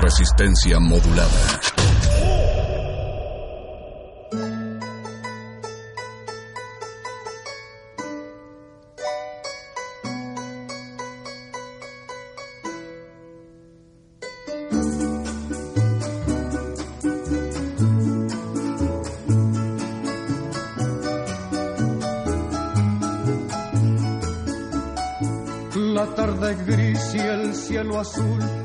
[0.00, 1.69] Resistencia modulada.
[28.00, 28.59] Azul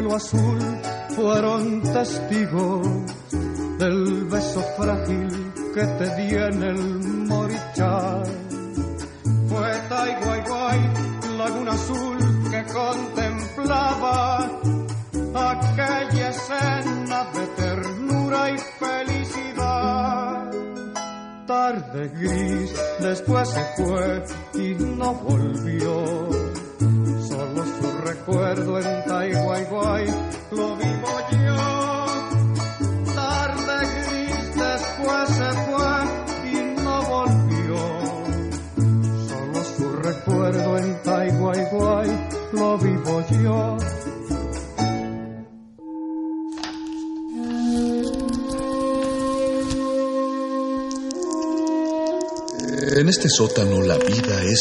[0.00, 0.58] cielo azul
[1.14, 2.86] fueron testigos
[3.78, 5.28] del beso frágil
[5.74, 6.99] que te di en el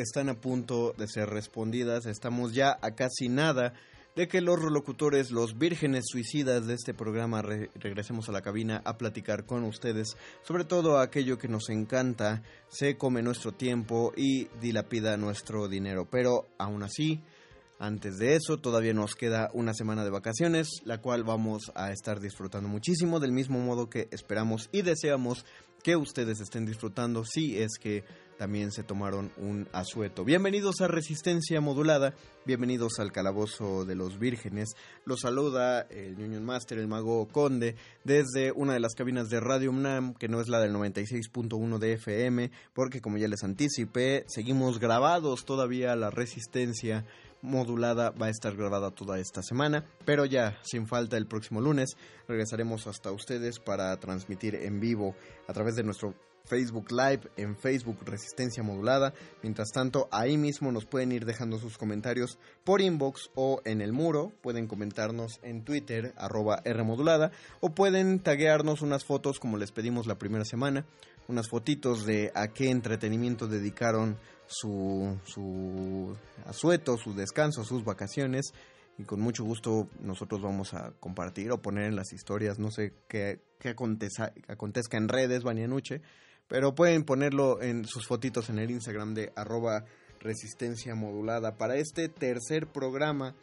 [0.00, 2.06] Están a punto de ser respondidas.
[2.06, 3.74] Estamos ya a casi nada
[4.16, 8.82] de que los relocutores, los vírgenes suicidas de este programa, re- regresemos a la cabina
[8.84, 14.48] a platicar con ustedes sobre todo aquello que nos encanta, se come nuestro tiempo y
[14.60, 16.08] dilapida nuestro dinero.
[16.10, 17.20] Pero aún así,
[17.78, 22.18] antes de eso, todavía nos queda una semana de vacaciones, la cual vamos a estar
[22.18, 25.44] disfrutando muchísimo, del mismo modo que esperamos y deseamos
[25.84, 28.02] que ustedes estén disfrutando si es que
[28.38, 30.24] también se tomaron un asueto.
[30.24, 32.14] Bienvenidos a Resistencia Modulada,
[32.46, 34.70] bienvenidos al Calabozo de los Vírgenes.
[35.04, 37.74] Los saluda el Union Master, el Mago Conde,
[38.04, 41.92] desde una de las cabinas de Radio UNAM, que no es la del 96.1 de
[41.94, 47.04] FM, porque como ya les anticipé, seguimos grabados todavía la Resistencia
[47.42, 51.90] modulada va a estar grabada toda esta semana, pero ya sin falta el próximo lunes
[52.26, 55.14] regresaremos hasta ustedes para transmitir en vivo
[55.46, 56.14] a través de nuestro
[56.48, 59.12] Facebook Live en Facebook Resistencia Modulada.
[59.42, 63.92] Mientras tanto, ahí mismo nos pueden ir dejando sus comentarios por inbox o en el
[63.92, 64.32] muro.
[64.40, 67.30] Pueden comentarnos en Twitter, arroba Rmodulada,
[67.60, 70.86] o pueden taguearnos unas fotos como les pedimos la primera semana,
[71.28, 74.16] unas fotitos de a qué entretenimiento dedicaron
[74.46, 76.16] su, su
[76.46, 78.52] asueto, su descanso, sus vacaciones.
[78.98, 82.94] Y con mucho gusto nosotros vamos a compartir o poner en las historias, no sé
[83.06, 86.02] qué, qué aconteza, acontezca en redes, Banianuche,
[86.48, 89.84] pero pueden ponerlo en sus fotitos en el Instagram de arroba
[90.20, 91.56] resistencia modulada.
[91.56, 93.34] Para este tercer programa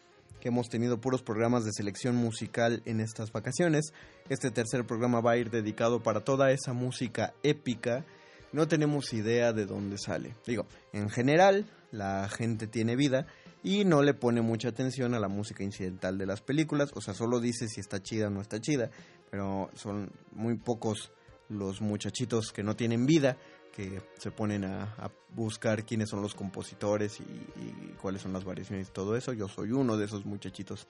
[0.42, 3.94] que hemos tenido puros programas de selección musical en estas vacaciones,
[4.30, 8.06] este tercer programa va a ir dedicado para toda esa música épica.
[8.52, 10.36] No tenemos idea de dónde sale.
[10.46, 13.28] Digo, en general, la gente tiene vida
[13.64, 17.16] y no le pone mucha atención a la música incidental de las películas, o sea,
[17.16, 18.92] solo dice si está chida o no está chida,
[19.32, 21.12] pero son muy pocos
[21.50, 23.38] los muchachitos que no tienen vida
[23.76, 28.92] que se ponen a, buscar quiénes son los compositores y, cuáles son las variaciones y
[28.92, 29.34] todo eso.
[29.34, 30.88] Yo soy uno de esos muchachitos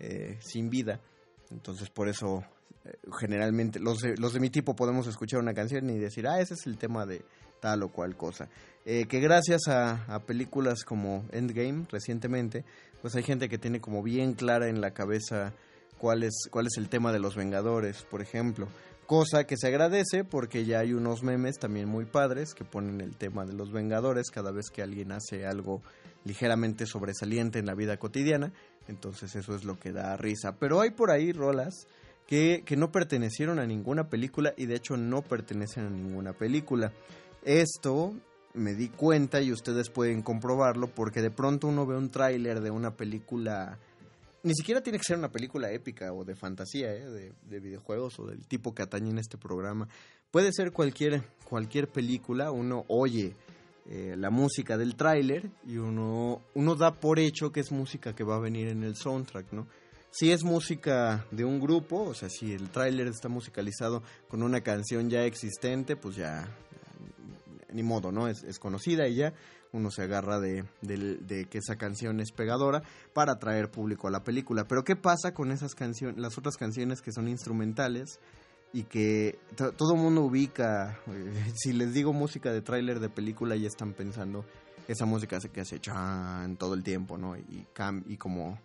[0.00, 1.00] eh, sin vida.
[1.52, 2.42] Entonces por eso
[2.84, 6.40] eh, generalmente los de, los de mi tipo podemos escuchar una canción y decir, ah,
[6.40, 7.24] ese es el tema de
[7.60, 8.48] tal o cual cosa.
[8.84, 12.64] Eh, que gracias a, a, películas como Endgame recientemente,
[13.00, 15.52] pues hay gente que tiene como bien clara en la cabeza
[15.98, 18.66] cuál es, cuál es el tema de los Vengadores, por ejemplo.
[19.06, 23.16] Cosa que se agradece porque ya hay unos memes también muy padres que ponen el
[23.16, 25.82] tema de los Vengadores cada vez que alguien hace algo
[26.24, 28.52] ligeramente sobresaliente en la vida cotidiana.
[28.88, 30.56] Entonces eso es lo que da risa.
[30.58, 31.86] Pero hay por ahí rolas
[32.26, 36.92] que, que no pertenecieron a ninguna película y de hecho no pertenecen a ninguna película.
[37.44, 38.14] Esto
[38.54, 42.70] me di cuenta y ustedes pueden comprobarlo porque de pronto uno ve un tráiler de
[42.70, 43.78] una película
[44.44, 47.32] ni siquiera tiene que ser una película épica o de fantasía, ¿eh?
[47.42, 49.88] de, videojuegos o del tipo que atañe en este programa.
[50.30, 53.34] Puede ser cualquier, cualquier película, uno oye
[53.86, 58.22] eh, la música del tráiler y uno, uno da por hecho que es música que
[58.22, 59.66] va a venir en el soundtrack, ¿no?
[60.10, 64.60] Si es música de un grupo, o sea, si el tráiler está musicalizado con una
[64.60, 66.46] canción ya existente, pues ya,
[67.72, 68.28] ni modo, ¿no?
[68.28, 69.32] Es, es conocida y ya
[69.74, 70.64] uno se agarra de,
[71.50, 72.82] que esa canción es pegadora
[73.12, 74.66] para atraer público a la película.
[74.68, 78.20] Pero ¿qué pasa con esas canciones, las otras canciones que son instrumentales
[78.72, 79.38] y que
[79.76, 80.98] todo mundo ubica?
[81.08, 84.44] Eh, si les digo música de tráiler de película ya están pensando
[84.86, 87.36] esa música que hace chan todo el tiempo, ¿no?
[87.36, 87.66] Y,
[88.06, 88.60] y como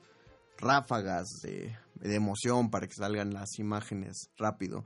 [0.59, 4.85] ráfagas de, emoción para que salgan las imágenes rápido.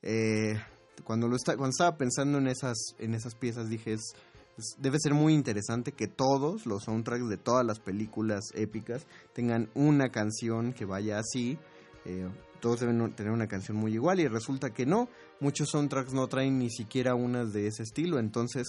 [0.00, 0.58] Eh,
[1.04, 4.14] cuando lo está, cuando estaba pensando en esas en esas piezas dije es
[4.78, 10.10] debe ser muy interesante que todos los soundtracks de todas las películas épicas tengan una
[10.10, 11.58] canción que vaya así.
[12.04, 12.28] Eh,
[12.60, 15.08] todos deben tener una canción muy igual y resulta que no.
[15.40, 18.18] Muchos soundtracks no traen ni siquiera unas de ese estilo.
[18.18, 18.66] Entonces,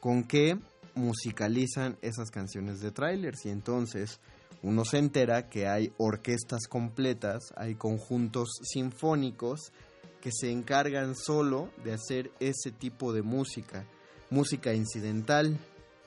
[0.00, 0.58] ¿con qué
[0.94, 3.44] musicalizan esas canciones de trailers?
[3.44, 4.20] Y entonces
[4.62, 9.72] uno se entera que hay orquestas completas, hay conjuntos sinfónicos
[10.20, 13.84] que se encargan solo de hacer ese tipo de música
[14.32, 15.58] música incidental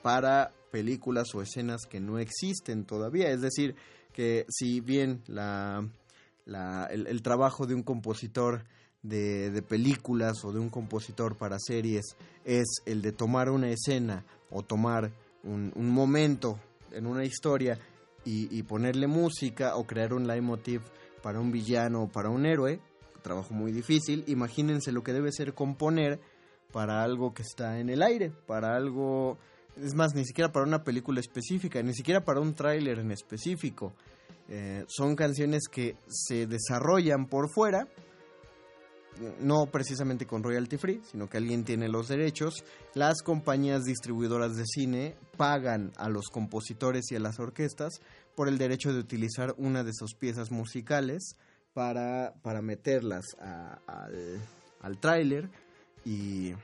[0.02, 3.30] para películas o escenas que no existen todavía.
[3.30, 3.76] Es decir,
[4.12, 5.88] que si bien la,
[6.90, 8.64] el, trabajo de un compositor
[9.02, 14.62] de, películas o de un compositor para series es el de tomar una escena o
[14.62, 15.12] tomar
[15.44, 16.58] un, momento
[16.90, 17.78] en una historia
[18.24, 20.80] y, y, ponerle música o crear un leitmotiv
[21.22, 22.80] para un villano o para un héroe,
[23.22, 24.24] trabajo muy difícil.
[24.26, 26.20] Imagínense lo que debe ser componer
[26.72, 29.38] para algo que está en el aire, para algo,
[29.76, 33.94] es más, ni siquiera para una película específica, ni siquiera para un tráiler en específico.
[34.48, 37.88] Eh, son canciones que se desarrollan por fuera,
[39.40, 42.64] no precisamente con royalty free, sino que alguien tiene los derechos.
[42.94, 48.00] Las compañías distribuidoras de cine pagan a los compositores y a las orquestas
[48.34, 51.36] por el derecho de utilizar una de sus piezas musicales
[51.72, 54.40] para, para meterlas al,
[54.80, 55.50] al tráiler
[56.06, 56.54] y,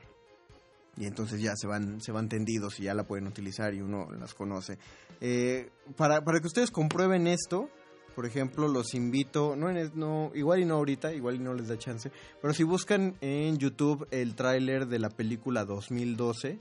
[0.95, 4.07] y entonces ya se van, se van tendidos y ya la pueden utilizar y uno
[4.17, 4.77] las conoce.
[5.19, 7.69] Eh, para, para que ustedes comprueben esto,
[8.15, 11.77] por ejemplo, los invito, no, no, igual y no ahorita, igual y no les da
[11.77, 12.09] chance,
[12.41, 16.57] pero si buscan en YouTube el tráiler de la película 2012,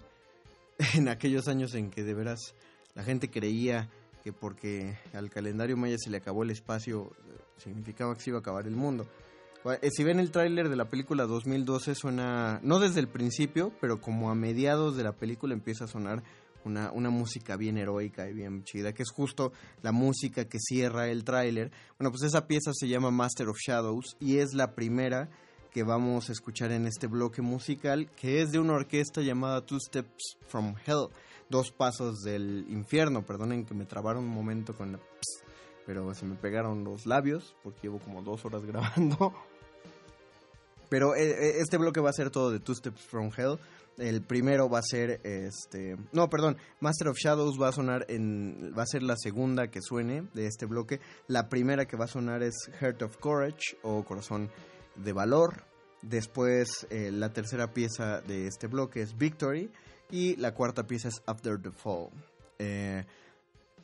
[0.94, 2.54] en aquellos años en que de veras
[2.94, 3.88] la gente creía
[4.24, 7.12] que porque al calendario maya se le acabó el espacio,
[7.58, 9.06] significaba que se iba a acabar el mundo.
[9.64, 14.00] Eh, si ven el tráiler de la película 2012 suena, no desde el principio, pero
[14.00, 16.24] como a mediados de la película empieza a sonar
[16.64, 19.52] una, una música bien heroica y bien chida, que es justo
[19.82, 21.70] la música que cierra el tráiler.
[21.98, 25.30] Bueno, pues esa pieza se llama Master of Shadows y es la primera
[25.70, 29.78] que vamos a escuchar en este bloque musical, que es de una orquesta llamada Two
[29.78, 31.08] Steps from Hell,
[31.48, 35.00] dos pasos del infierno, perdonen que me trabaron un momento con la...
[35.86, 39.32] pero se me pegaron los labios porque llevo como dos horas grabando.
[40.92, 43.58] Pero eh, eh, este bloque va a ser todo de Two Steps from Hell.
[43.96, 48.74] El primero va a ser este, no, perdón, Master of Shadows va a sonar en
[48.76, 51.00] va a ser la segunda que suene de este bloque.
[51.28, 54.50] La primera que va a sonar es Heart of Courage o Corazón
[54.96, 55.64] de Valor.
[56.02, 59.70] Después eh, la tercera pieza de este bloque es Victory
[60.10, 62.10] y la cuarta pieza es After the Fall.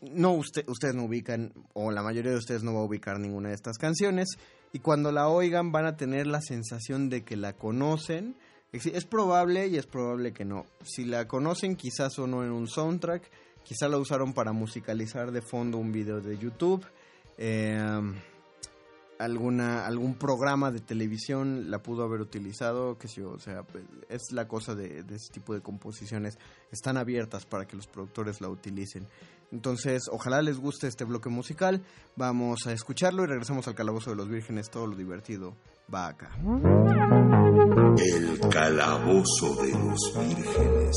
[0.02, 3.48] No usted, ustedes no ubican o la mayoría de ustedes no va a ubicar ninguna
[3.48, 4.28] de estas canciones
[4.72, 8.36] y cuando la oigan van a tener la sensación de que la conocen
[8.72, 10.66] es probable y es probable que no.
[10.82, 13.22] Si la conocen, quizás o no en un soundtrack,
[13.64, 16.84] quizás la usaron para musicalizar de fondo un video de YouTube.
[17.38, 17.80] Eh,
[19.18, 24.32] alguna algún programa de televisión la pudo haber utilizado, que sí, o sea, pues, es
[24.32, 26.38] la cosa de, de este tipo de composiciones,
[26.70, 29.06] están abiertas para que los productores la utilicen.
[29.50, 31.82] Entonces, ojalá les guste este bloque musical,
[32.16, 35.56] vamos a escucharlo y regresamos al Calabozo de los Vírgenes, todo lo divertido
[35.92, 36.30] va acá.
[37.96, 40.96] El calabozo de los vírgenes.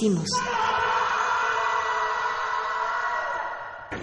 [0.00, 0.28] Resistimos.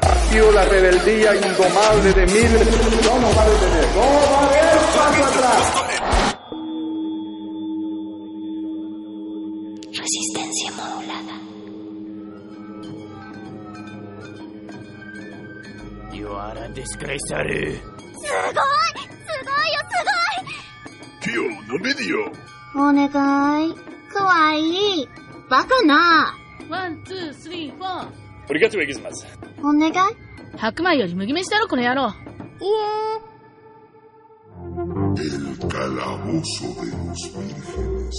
[0.01, 2.67] Ha la rebeldía indomable de miles.
[3.03, 4.37] No
[28.46, 28.51] ォー。
[28.51, 29.27] Obrigado, X-Mas.
[29.62, 29.94] お願い。
[30.57, 32.12] 白米より麦飯だろ、この野郎。
[35.16, 38.16] El calabozo de los vírgenes.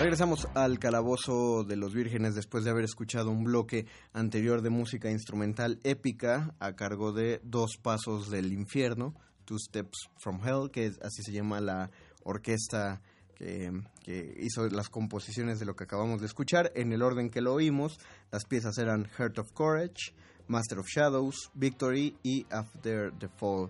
[0.00, 5.10] Regresamos al calabozo de los vírgenes después de haber escuchado un bloque anterior de música
[5.10, 11.00] instrumental épica a cargo de Dos Pasos del Infierno, Two Steps from Hell, que es-
[11.02, 11.90] así se llama la
[12.22, 13.00] orquesta
[13.43, 13.71] que,
[14.03, 16.71] que hizo las composiciones de lo que acabamos de escuchar.
[16.75, 17.99] En el orden que lo oímos,
[18.31, 20.13] las piezas eran Heart of Courage,
[20.47, 23.69] Master of Shadows, Victory y After the Fall.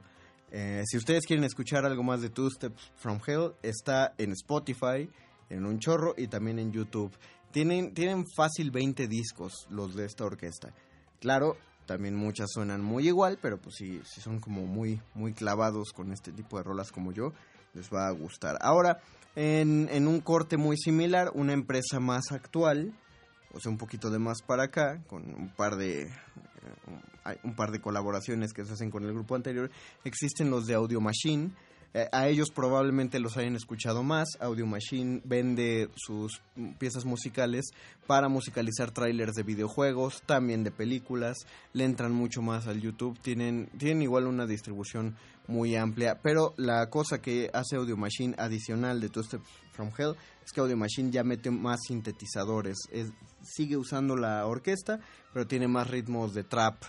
[0.52, 5.10] Eh, si ustedes quieren escuchar algo más de Two Steps from Hell, está en Spotify,
[5.50, 7.12] en un chorro y también en YouTube.
[7.52, 10.72] Tienen, tienen fácil 20 discos los de esta orquesta.
[11.20, 11.58] Claro,
[11.88, 16.12] también muchas suenan muy igual, pero pues si, si son como muy, muy clavados con
[16.12, 17.34] este tipo de rolas como yo,
[17.74, 18.58] les va a gustar.
[18.62, 19.00] Ahora,
[19.36, 22.94] en, un corte muy similar, una empresa más actual,
[23.54, 27.72] o sea, un poquito de más para acá, con un par de eh, un par
[27.72, 29.72] de colaboraciones que se hacen con el grupo anterior,
[30.04, 31.52] existen los de Audio Machine.
[31.96, 34.30] Eh, a ellos probablemente los hayan escuchado más.
[34.40, 36.42] Audio Machine vende sus
[36.80, 37.66] piezas musicales
[38.08, 41.46] para musicalizar trailers de videojuegos, también de películas.
[41.72, 43.20] Le entran mucho más al YouTube.
[43.20, 45.16] Tienen, tienen igual una distribución
[45.48, 46.20] muy amplia.
[46.22, 50.62] Pero la cosa que hace Audio Machine adicional de Two Steps from Hell es que
[50.62, 52.78] Audio Machine ya mete más sintetizadores.
[52.92, 55.00] Es- sigue usando la orquesta,
[55.34, 56.84] pero tiene más ritmos de trap.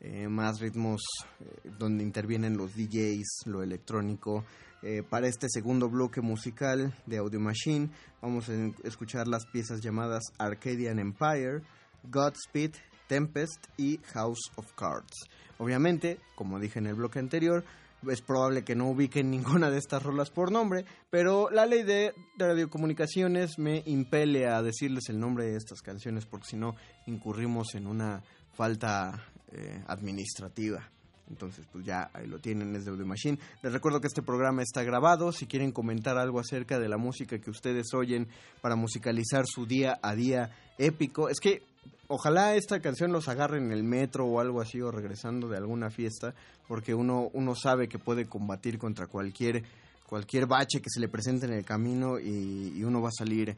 [0.00, 1.02] eh, más ritmos
[1.40, 4.44] eh, donde intervienen los DJs, lo electrónico.
[4.80, 7.90] Eh, para este segundo bloque musical de Audio Machine
[8.22, 8.52] vamos a
[8.84, 11.62] escuchar las piezas llamadas Arcadian Empire,
[12.04, 12.74] Godspeed,
[13.08, 15.16] Tempest y House of Cards.
[15.58, 17.64] Obviamente, como dije en el bloque anterior,
[18.06, 22.14] es probable que no ubiquen ninguna de estas rolas por nombre, pero la ley de
[22.36, 27.86] radiocomunicaciones me impele a decirles el nombre de estas canciones porque si no incurrimos en
[27.86, 30.88] una falta eh, administrativa.
[31.30, 33.38] Entonces, pues ya lo tienen, es de Audio Machine.
[33.62, 35.30] Les recuerdo que este programa está grabado.
[35.30, 38.28] Si quieren comentar algo acerca de la música que ustedes oyen
[38.62, 41.62] para musicalizar su día a día épico, es que
[42.08, 45.90] ojalá esta canción los agarre en el metro o algo así o regresando de alguna
[45.90, 46.34] fiesta,
[46.66, 49.62] porque uno, uno sabe que puede combatir contra cualquier,
[50.06, 53.56] cualquier bache que se le presente en el camino y, uno va a salir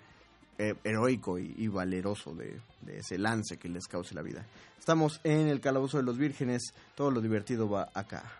[0.58, 4.44] eh, heroico y, y valeroso de, de ese lance que les cause la vida.
[4.78, 8.39] Estamos en el Calabozo de los Vírgenes, todo lo divertido va acá.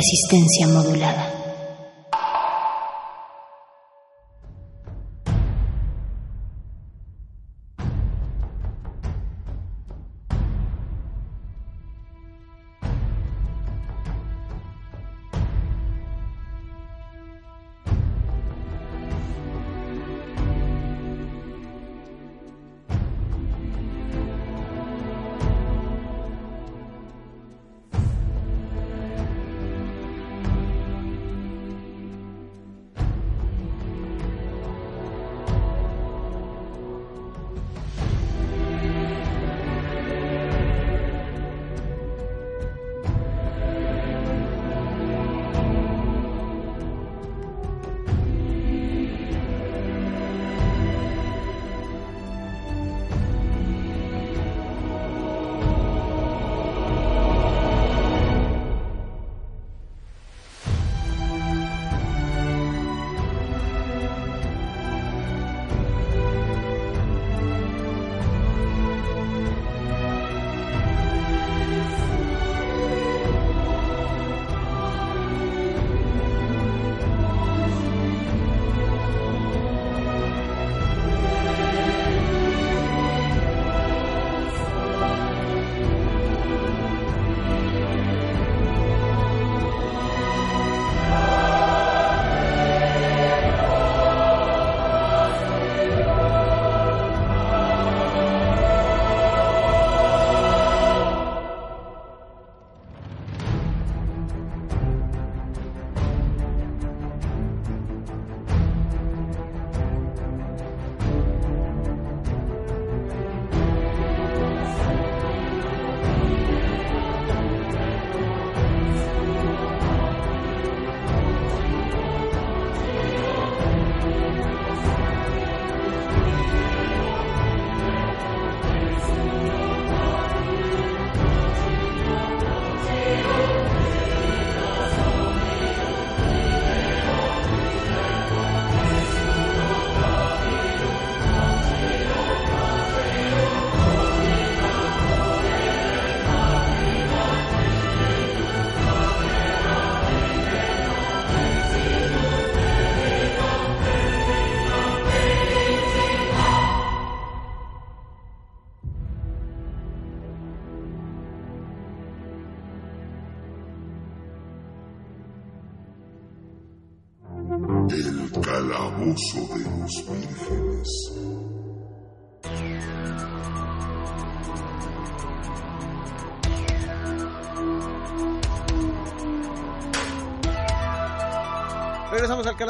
[0.00, 1.19] Resistencia modulada.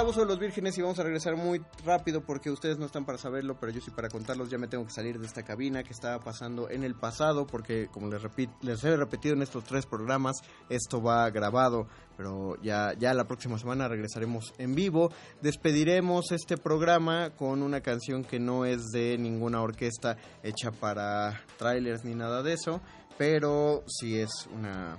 [0.00, 3.18] Calabozo de los vírgenes y vamos a regresar muy rápido porque ustedes no están para
[3.18, 4.48] saberlo, pero yo sí para contarlos.
[4.48, 7.88] Ya me tengo que salir de esta cabina que estaba pasando en el pasado porque,
[7.92, 10.36] como les, repito, les he repetido en estos tres programas,
[10.70, 11.86] esto va grabado,
[12.16, 15.12] pero ya, ya la próxima semana regresaremos en vivo.
[15.42, 22.06] Despediremos este programa con una canción que no es de ninguna orquesta hecha para trailers
[22.06, 22.80] ni nada de eso,
[23.18, 24.96] pero sí es una,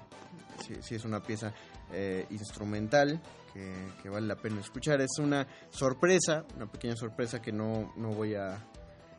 [0.64, 1.56] sí, sí es una pieza
[1.92, 3.20] eh, instrumental
[3.54, 5.02] que, vale la pena escuchar.
[5.02, 8.68] Es una sorpresa, una pequeña sorpresa que no, no voy a...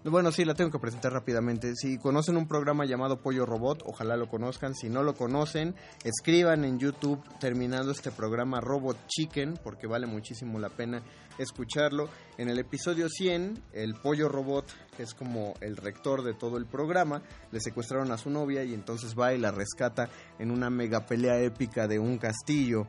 [0.04, 1.76] Bueno, sí, la tengo que presentar rápidamente.
[1.76, 4.74] Si conocen un programa llamado Pollo Robot, ojalá lo conozcan.
[4.74, 10.58] Si no lo conocen, escriban en YouTube terminando este programa Robot Chicken, porque vale muchísimo
[10.58, 11.04] la pena
[11.38, 12.08] escucharlo.
[12.36, 14.66] En el episodio 100, el Pollo Robot,
[14.96, 17.22] que es como el rector de todo el programa,
[17.52, 20.08] le secuestraron a su novia y entonces va y la rescata
[20.40, 22.88] en una mega pelea épica de un castillo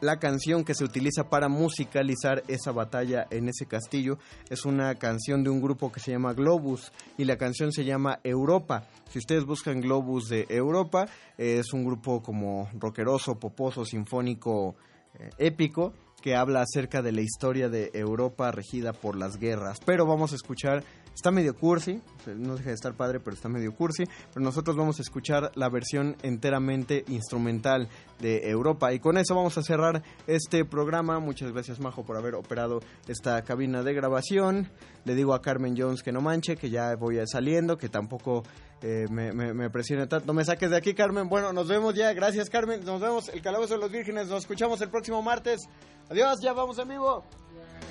[0.00, 4.18] la canción que se utiliza para musicalizar esa batalla en ese castillo
[4.48, 8.20] es una canción de un grupo que se llama Globus y la canción se llama
[8.22, 8.84] Europa.
[9.10, 14.76] Si ustedes buscan Globus de Europa, es un grupo como rockeroso, poposo, sinfónico,
[15.18, 19.78] eh, épico que habla acerca de la historia de Europa regida por las guerras.
[19.84, 20.82] Pero vamos a escuchar
[21.18, 22.00] Está medio cursi,
[22.36, 24.04] no deja de estar padre, pero está medio cursi.
[24.32, 27.88] Pero nosotros vamos a escuchar la versión enteramente instrumental
[28.20, 28.92] de Europa.
[28.92, 31.18] Y con eso vamos a cerrar este programa.
[31.18, 34.70] Muchas gracias, Majo, por haber operado esta cabina de grabación.
[35.04, 38.44] Le digo a Carmen Jones que no manche, que ya voy saliendo, que tampoco
[38.82, 40.24] eh, me, me, me, presione tanto.
[40.24, 41.28] No me saques de aquí, Carmen.
[41.28, 42.12] Bueno, nos vemos ya.
[42.12, 42.84] Gracias, Carmen.
[42.84, 43.28] Nos vemos.
[43.28, 44.28] El Calabozo de los Vírgenes.
[44.28, 45.62] Nos escuchamos el próximo martes.
[46.10, 47.24] Adiós, ya vamos en vivo.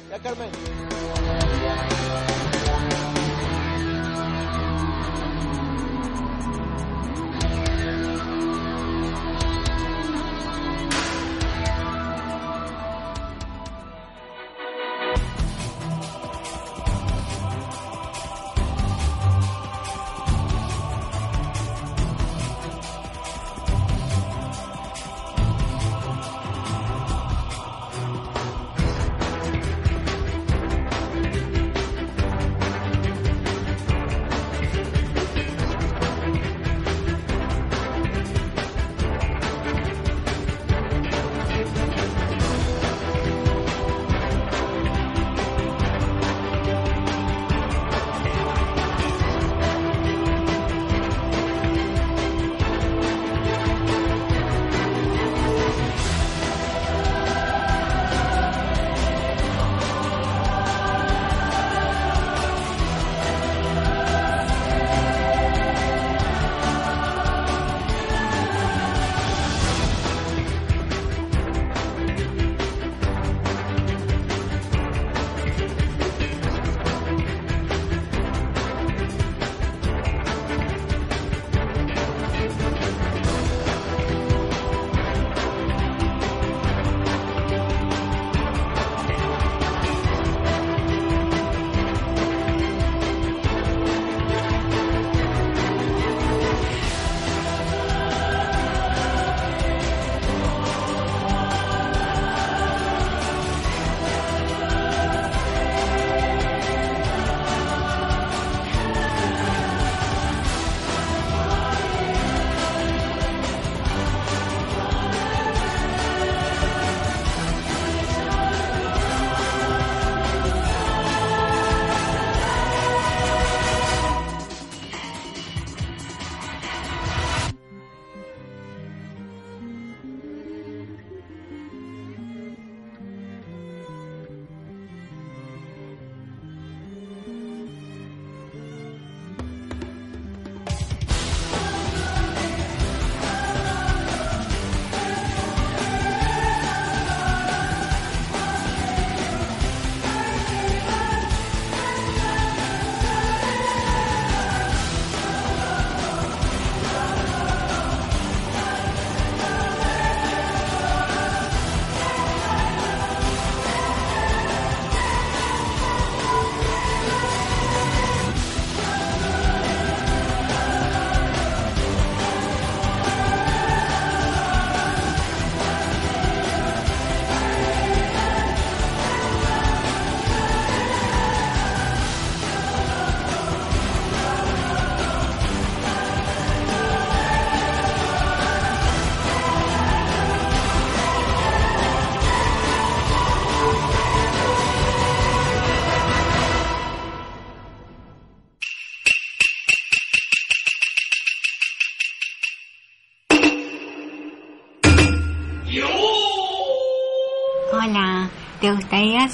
[0.10, 0.50] Ya, Carmen.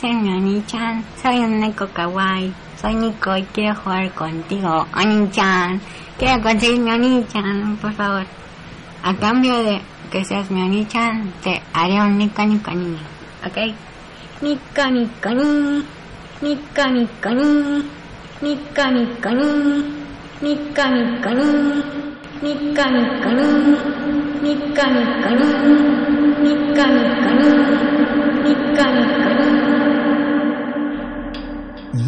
[0.02, 1.04] Mi Oni-chan?
[1.22, 2.52] Soy un neko kawaii.
[2.82, 4.88] Soy Nico y quiero jugar contigo.
[4.96, 5.80] Oni-chan,
[6.18, 8.26] quiero conseguir mi Oni-chan, por favor.
[9.04, 9.82] A cambio de
[10.12, 12.98] que seas mi Oni-chan, te haré un Nico Nico Ni.
[13.46, 13.76] ¿Ok?
[14.42, 15.84] Nico Nico Ni.
[16.42, 17.84] Nico Nico Ni.
[18.42, 19.84] Nico Nico Ni.
[20.42, 21.84] Nico Nico Ni.
[22.42, 23.48] Nico Nico Ni.
[24.42, 25.48] Nico Nico Ni.
[26.44, 27.93] Nico Nico Ni.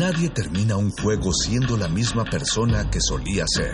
[0.08, 3.74] Nadie termina un juego siendo la misma persona que solía ser.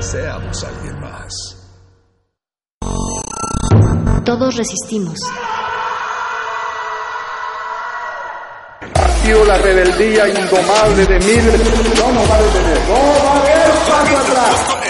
[0.00, 1.32] Seamos alguien más.
[4.26, 5.18] Todos resistimos.
[8.96, 11.98] Ha sido la rebeldía indomable de miles.
[11.98, 12.80] No nos va a detener.
[12.86, 12.94] No
[13.24, 14.89] va a haber paso atrás.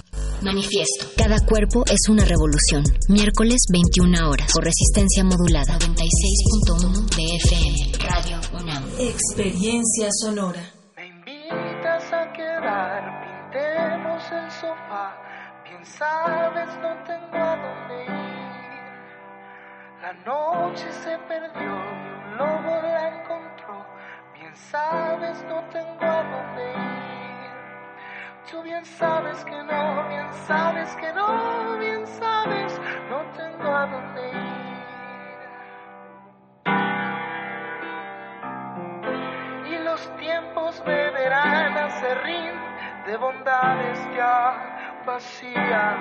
[0.41, 1.05] Manifiesto.
[1.17, 2.83] Cada cuerpo es una revolución.
[3.09, 4.51] Miércoles 21 horas.
[4.51, 5.77] Por resistencia modulada.
[5.77, 7.91] 96.1 de FM.
[8.09, 8.83] Radio UNAM.
[8.97, 10.61] Experiencia sonora.
[10.97, 15.15] Me invitas a quedar, pintemos el sofá.
[15.63, 18.31] Bien sabes, no tengo a dónde ir.
[20.01, 23.85] La noche se perdió y un lobo la encontró.
[24.33, 27.10] Bien sabes, no tengo a dónde ir.
[28.51, 34.29] Tú bien sabes que no, bien sabes que no, bien sabes, no tengo a dónde
[34.29, 34.51] ir.
[39.73, 42.59] Y los tiempos de verano se ríen
[43.05, 45.95] de bondades ya vacías.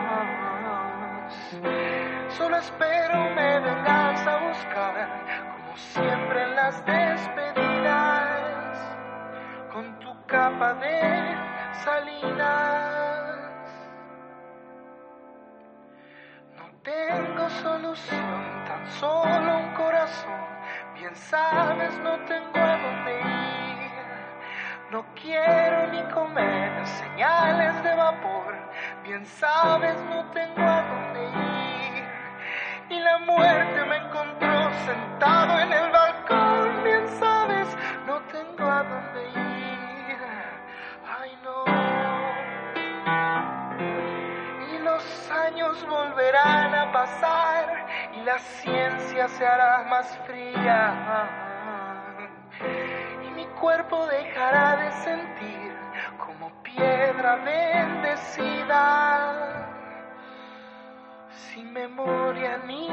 [2.30, 5.08] Solo espero me vengas a buscar,
[5.52, 8.76] como siempre en las despedidas,
[9.72, 11.49] con tu capa de
[11.84, 13.40] salinas.
[16.56, 20.40] No tengo solución, tan solo un corazón.
[20.94, 23.90] Bien sabes, no tengo a dónde ir.
[24.90, 28.54] No quiero ni comer señales de vapor.
[29.04, 32.04] Bien sabes, no tengo a dónde ir.
[32.90, 36.84] Y la muerte me encontró sentado en el balcón.
[36.84, 37.68] Bien sabes,
[38.06, 39.79] no tengo a dónde ir.
[44.72, 51.28] Y los años volverán a pasar y la ciencia se hará más fría.
[53.26, 55.76] Y mi cuerpo dejará de sentir
[56.16, 58.86] como piedra bendecida.
[61.30, 62.88] Sin memoria ni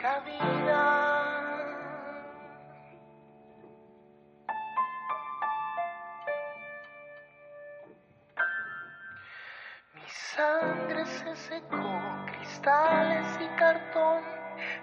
[0.00, 1.37] cabida.
[10.08, 12.00] Mi sangre se secó,
[12.32, 14.22] cristales y cartón.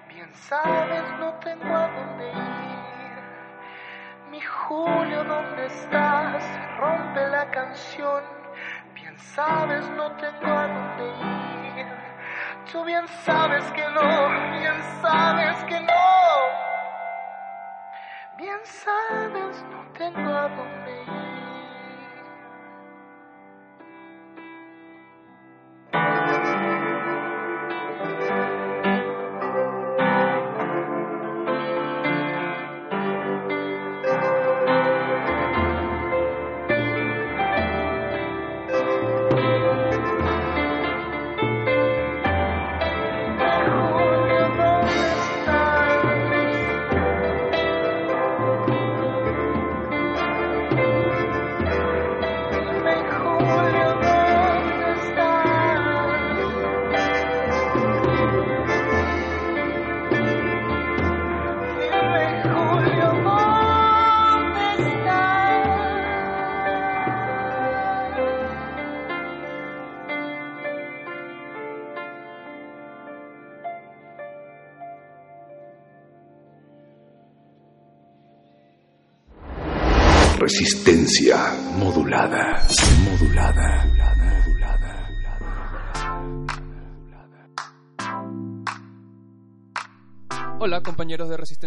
[0.07, 3.23] Bien sabes, no tengo a dónde ir.
[4.29, 6.43] Mi Julio, ¿dónde estás?
[6.43, 8.23] Se rompe la canción.
[8.93, 11.87] Bien sabes, no tengo a dónde ir.
[12.71, 15.93] Tú bien sabes que no, bien sabes que no.
[18.37, 21.24] Bien sabes, no tengo a dónde ir.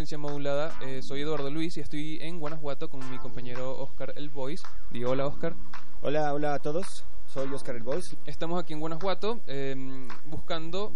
[0.09, 4.29] Resistencia Modulada, eh, soy Eduardo Luis y estoy en Guanajuato con mi compañero Oscar El
[4.29, 4.63] Voice.
[4.89, 5.53] Digo hola Oscar.
[6.01, 8.17] Hola, hola a todos, soy Oscar El Voice.
[8.25, 9.75] Estamos aquí en Guanajuato eh,
[10.25, 10.91] buscando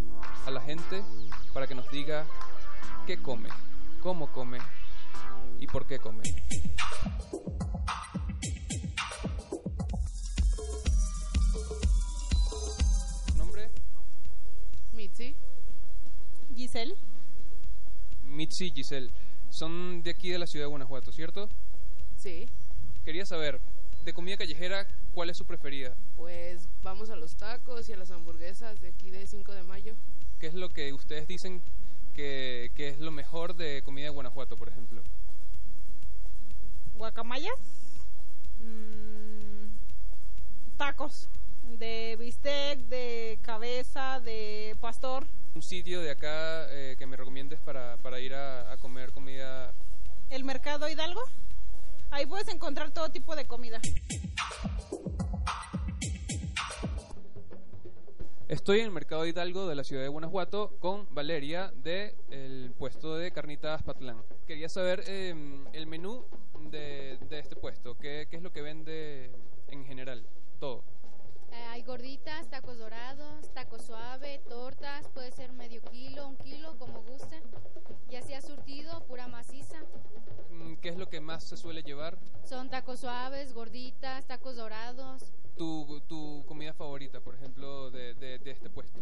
[0.47, 1.03] a la gente
[1.53, 2.26] para que nos diga
[3.05, 3.49] qué come,
[4.01, 4.57] cómo come
[5.59, 6.24] y por qué come.
[13.38, 13.70] ¿Nombre?
[14.91, 15.36] Mitzi.
[16.55, 17.12] Giselle.
[18.34, 19.09] Mitzi y Giselle.
[19.49, 21.49] Son de aquí de la ciudad de Guanajuato, ¿cierto?
[22.17, 22.49] Sí.
[23.05, 23.59] Quería saber,
[24.03, 25.95] de comida callejera, ¿cuál es su preferida?
[26.15, 29.95] Pues vamos a los tacos y a las hamburguesas de aquí de 5 de mayo.
[30.39, 31.61] ¿Qué es lo que ustedes dicen
[32.15, 35.01] que, que es lo mejor de comida de Guanajuato, por ejemplo?
[36.95, 37.51] ¿Guacamaya?
[38.59, 39.67] Mm,
[40.77, 41.29] tacos
[41.64, 45.26] de bistec, de cabeza, de pastor.
[45.55, 49.74] Un sitio de acá eh, que me recomiendes para, para ir a, a comer comida.
[50.30, 51.22] El Mercado Hidalgo.
[52.11, 53.80] Ahí puedes encontrar todo tipo de comida.
[58.47, 63.16] Estoy en el Mercado Hidalgo de la ciudad de Guanajuato con Valeria del el puesto
[63.16, 64.22] de Carnitas Patlán.
[64.45, 65.34] Quería saber eh,
[65.74, 66.26] el menú
[66.70, 67.97] de, de este puesto.
[67.97, 69.32] ¿Qué, ¿Qué es lo que vende
[69.70, 70.28] en general?
[70.59, 70.84] Todo.
[71.53, 77.03] Eh, hay gorditas, tacos dorados, taco suave, tortas, puede ser medio kilo, un kilo, como
[77.03, 77.41] guste.
[78.09, 79.77] Ya sea surtido, pura maciza.
[80.49, 82.17] Mm, ¿Qué es lo que más se suele llevar?
[82.43, 85.31] Son tacos suaves, gorditas, tacos dorados.
[85.55, 89.01] Tu, tu comida favorita, por ejemplo, de, de, de este puesto.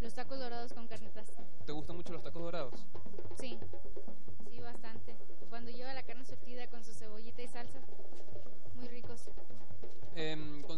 [0.00, 1.28] Los tacos dorados con carnitas.
[1.66, 2.86] ¿Te gustan mucho los tacos dorados?
[3.38, 3.58] Sí,
[4.48, 5.14] sí, bastante.
[5.50, 7.80] Cuando lleva la carne surtida con su cebollita y salsa,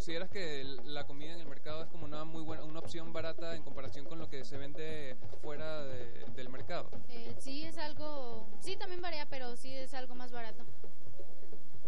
[0.03, 3.55] ¿Consideras que la comida en el mercado es como una muy buena, una opción barata
[3.55, 6.91] en comparación con lo que se vende fuera de- del mercado?
[7.09, 10.65] Eh, sí, es algo, sí, también varía, pero sí es algo más barato.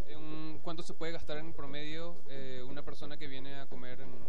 [0.07, 4.29] En- ¿Cuánto se puede gastar en promedio eh, una persona que viene a comer en-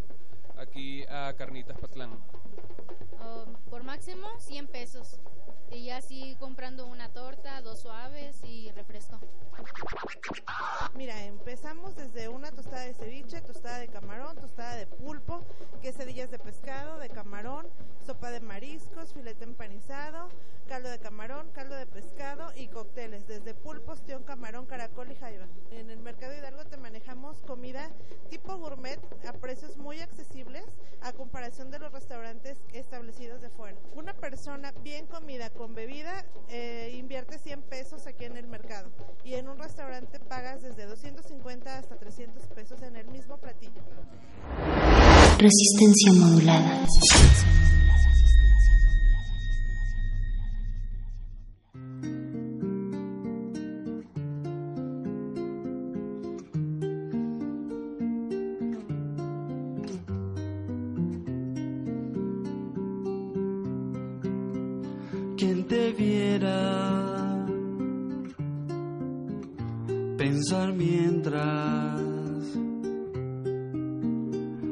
[0.56, 2.18] aquí a Carnitas Patlán?
[3.20, 5.20] Oh, por máximo 100 pesos.
[5.70, 9.18] Y ya así comprando una torta, dos suaves y refresco.
[10.94, 15.44] Mira, empezamos desde una tostada de ceviche, tostada de camarón, tostada de pulpo,
[15.82, 17.66] quesadillas de pescado, de camarón,
[18.06, 20.28] sopa de mariscos, filete empanizado,
[20.68, 25.46] caldo de camarón, caldo de pescado y cócteles, desde pulpo, ostión, camarón, caracol y jaiba.
[25.72, 27.90] En el Mercado Hidalgo te manejamos comida
[28.30, 30.45] tipo gourmet a precios muy accesibles
[31.02, 33.78] a comparación de los restaurantes establecidos de fuera.
[33.94, 38.90] Una persona bien comida con bebida eh, invierte 100 pesos aquí en el mercado
[39.24, 43.82] y en un restaurante pagas desde 250 hasta 300 pesos en el mismo platillo.
[45.38, 46.86] Resistencia modulada.
[46.86, 47.56] quien
[71.26, 72.00] mientras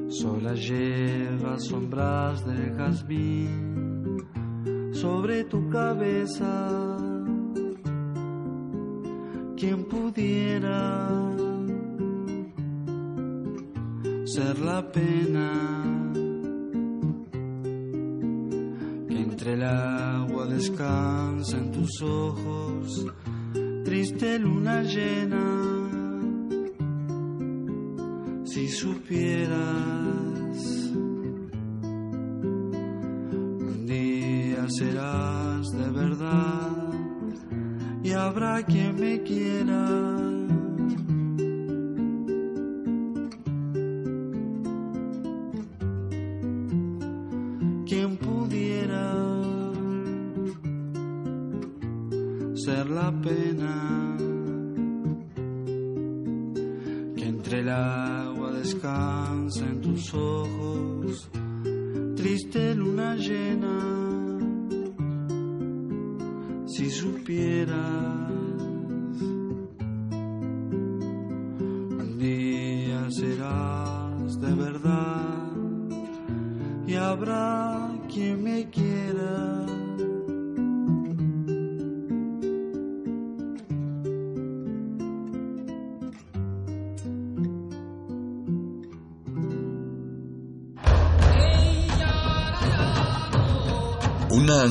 [0.08, 4.18] sola lleva sombras de jazmín
[4.92, 6.96] sobre tu cabeza
[9.56, 11.08] quien pudiera
[14.24, 15.82] ser la pena
[19.08, 23.06] que entre el agua descansa en tus ojos,
[23.84, 25.83] triste luna llena.
[28.74, 29.52] Supieras,
[33.62, 36.92] un día serás de verdad
[38.02, 40.33] y habrá quien me quiera.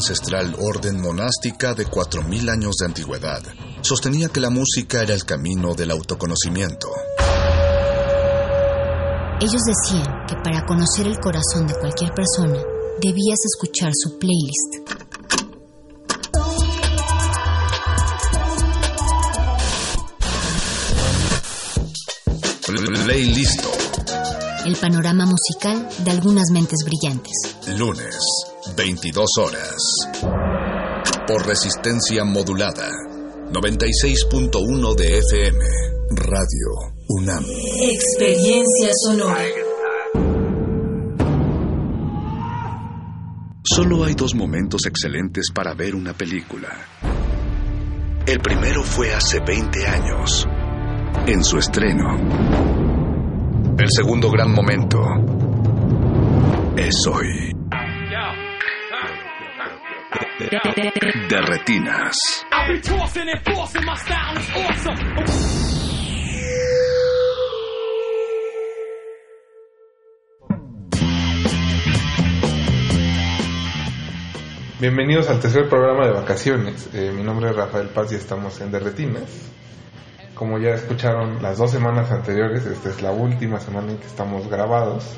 [0.03, 3.41] Ancestral orden monástica de 4.000 años de antigüedad
[3.81, 6.89] sostenía que la música era el camino del autoconocimiento.
[9.39, 12.61] Ellos decían que para conocer el corazón de cualquier persona
[13.01, 14.91] debías escuchar su playlist.
[23.05, 23.71] Playlisto,
[24.65, 27.33] El panorama musical de algunas mentes brillantes.
[27.77, 28.17] lunes,
[28.75, 29.75] 22 horas.
[31.27, 32.89] Por resistencia modulada,
[33.51, 35.59] 96.1 de FM,
[36.15, 37.45] Radio UNAM.
[37.45, 39.45] Experiencia sonora.
[43.63, 46.69] Solo hay dos momentos excelentes para ver una película.
[48.25, 50.47] El primero fue hace 20 años,
[51.27, 52.05] en su estreno.
[53.77, 54.99] El segundo gran momento
[56.77, 57.52] es hoy.
[60.49, 62.17] De retinas.
[74.81, 76.89] Bienvenidos al tercer programa de vacaciones.
[76.93, 79.49] Eh, mi nombre es Rafael Paz y estamos en Derretinas.
[80.35, 84.49] Como ya escucharon las dos semanas anteriores, esta es la última semana en que estamos
[84.49, 85.17] grabados.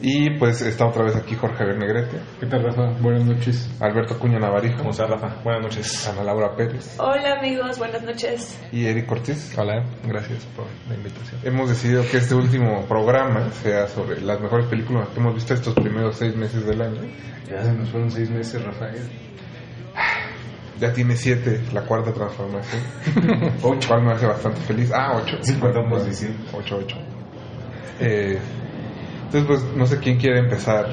[0.00, 2.18] Y pues está otra vez aquí Jorge Javier Negrete.
[2.40, 2.90] ¿Qué tal, Rafa?
[3.00, 3.70] Buenas noches.
[3.80, 4.78] Alberto Cuña Navarijo.
[4.78, 5.40] ¿Cómo estás, Rafa?
[5.42, 6.08] Buenas noches.
[6.08, 6.96] Ana Laura Pérez.
[6.98, 7.78] Hola, amigos.
[7.78, 8.60] Buenas noches.
[8.72, 9.56] Y Eric Cortés.
[9.56, 11.40] Hola, gracias por la invitación.
[11.44, 15.74] Hemos decidido que este último programa sea sobre las mejores películas que hemos visto estos
[15.74, 17.00] primeros seis meses del año.
[17.48, 19.00] Ya se nos fueron seis meses, Rafael.
[20.80, 22.82] Ya tiene siete, la cuarta transformación.
[23.62, 23.88] ocho.
[23.88, 24.90] Cual me hace bastante feliz.
[24.92, 25.36] Ah, ocho.
[25.40, 26.44] Sí, contamos diciendo.
[26.52, 26.96] Ocho, ocho.
[28.00, 28.40] Eh,
[29.34, 30.86] entonces, pues, no sé quién quiere empezar.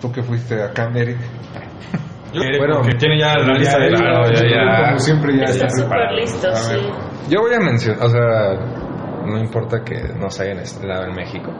[0.00, 1.18] Tú que fuiste acá, Eric.
[2.32, 4.84] Eric, bueno, que tiene ya la lista de claro, ya, ya.
[4.86, 6.16] Como siempre, ya está, está preparado.
[6.16, 6.76] listo, sí.
[7.28, 8.54] Yo voy a mencionar, o sea,
[9.26, 11.52] no importa que no se hayan estrenado en México.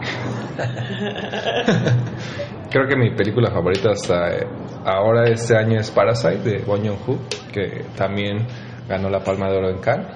[2.70, 4.30] Creo que mi película favorita hasta
[4.84, 7.18] ahora este año es Parasite de Bong Joon-ho,
[7.52, 8.46] que también
[8.88, 10.06] ganó la Palma de Oro en Cannes.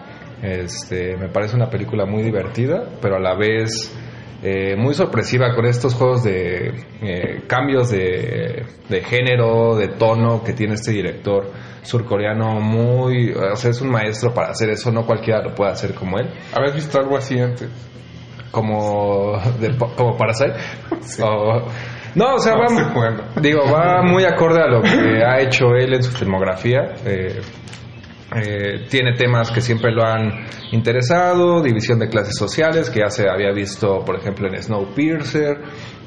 [0.43, 3.95] Este, me parece una película muy divertida, pero a la vez
[4.43, 6.73] eh, muy sorpresiva con estos juegos de
[7.03, 11.51] eh, cambios de, de, género, de tono que tiene este director
[11.83, 12.61] surcoreano.
[12.61, 16.19] Muy, o sea, es un maestro para hacer eso, no cualquiera lo puede hacer como
[16.19, 16.29] él.
[16.55, 17.69] ¿Habías visto algo así antes?
[18.51, 20.55] Como, de, como Parasite.
[21.01, 21.23] Sí.
[21.23, 21.63] O,
[22.17, 22.65] no, o sea, no,
[22.99, 26.95] va, digo, va muy acorde a lo que ha hecho él en su filmografía.
[27.05, 27.41] Eh,
[28.37, 33.29] eh, tiene temas que siempre lo han interesado, división de clases sociales, que ya se
[33.31, 35.59] había visto, por ejemplo, en Snowpiercer,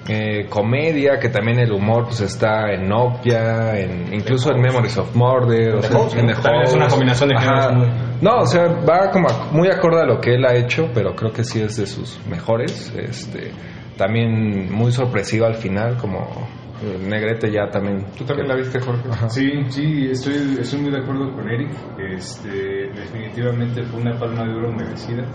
[0.08, 5.16] eh, comedia, que también el humor pues está en Nokia, en, incluso en Memories of
[5.16, 7.88] Murder, o sea, en The es una combinación de muy...
[8.22, 11.16] No, o sea, va como a, muy acorde a lo que él ha hecho, pero
[11.16, 12.94] creo que sí es de sus mejores.
[12.96, 13.52] Este,
[13.98, 16.48] también muy sorpresiva al final, como
[16.82, 18.06] Negrete ya también.
[18.18, 18.54] ¿Tú también que...
[18.54, 19.10] la viste, Jorge?
[19.10, 19.30] Ajá.
[19.30, 21.72] Sí, sí, estoy, estoy muy de acuerdo con Eric.
[21.98, 25.26] Este, definitivamente fue una palma de oro merecida.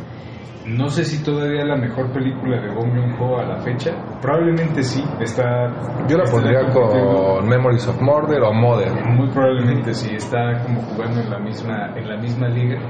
[0.67, 3.93] No sé si todavía la mejor película de Bong Joon-ho a la fecha.
[4.23, 5.05] Probablemente sí.
[5.21, 6.07] Está.
[6.09, 8.91] Yo la pondría con Memories of Murder o Mother.
[9.11, 10.15] Muy probablemente sí.
[10.15, 12.81] Está como jugando en la misma en la misma liga.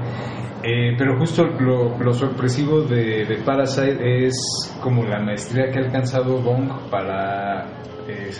[0.63, 4.35] Eh, pero justo lo, lo sorpresivo de, de, Parasite es
[4.81, 7.67] como la maestría que ha alcanzado Bong para
[8.07, 8.31] eh,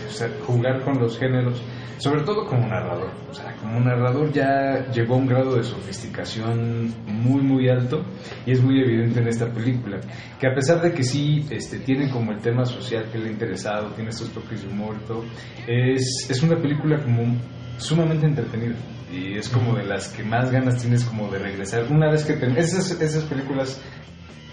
[0.45, 1.61] jugar con los géneros,
[1.97, 3.11] sobre todo como narrador.
[3.29, 8.03] O sea, como narrador ya llegó a un grado de sofisticación muy, muy alto
[8.45, 9.99] y es muy evidente en esta película.
[10.39, 13.31] Que a pesar de que sí este, tiene como el tema social que le ha
[13.31, 15.23] interesado, tiene estos toques de humor y todo,
[15.67, 17.35] es, es una película como
[17.77, 18.75] sumamente entretenida
[19.11, 21.85] y es como de las que más ganas tienes como de regresar.
[21.91, 23.81] Una vez que te, esas, esas películas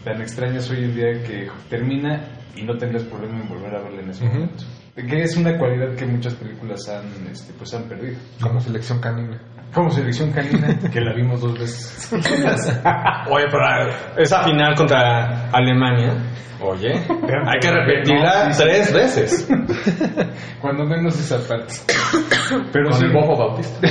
[0.04, 4.02] tan extrañas hoy en día que termina y no tengas problema en volver a verla
[4.02, 4.32] en ese uh -huh.
[4.34, 4.64] momento.
[4.94, 8.18] Que es una cualidad que muchas películas han, este, pues han perdido.
[8.42, 9.40] Como selección canina.
[9.72, 12.12] Como selección canina, que la vimos dos veces.
[13.30, 16.14] Oye, pero esa final contra Alemania,
[16.60, 18.94] oye, hay que repetirla no, sí, tres sí.
[18.94, 19.48] veces.
[20.60, 21.74] Cuando menos esa parte.
[22.72, 23.88] Pero Con sí, el bofo bautista.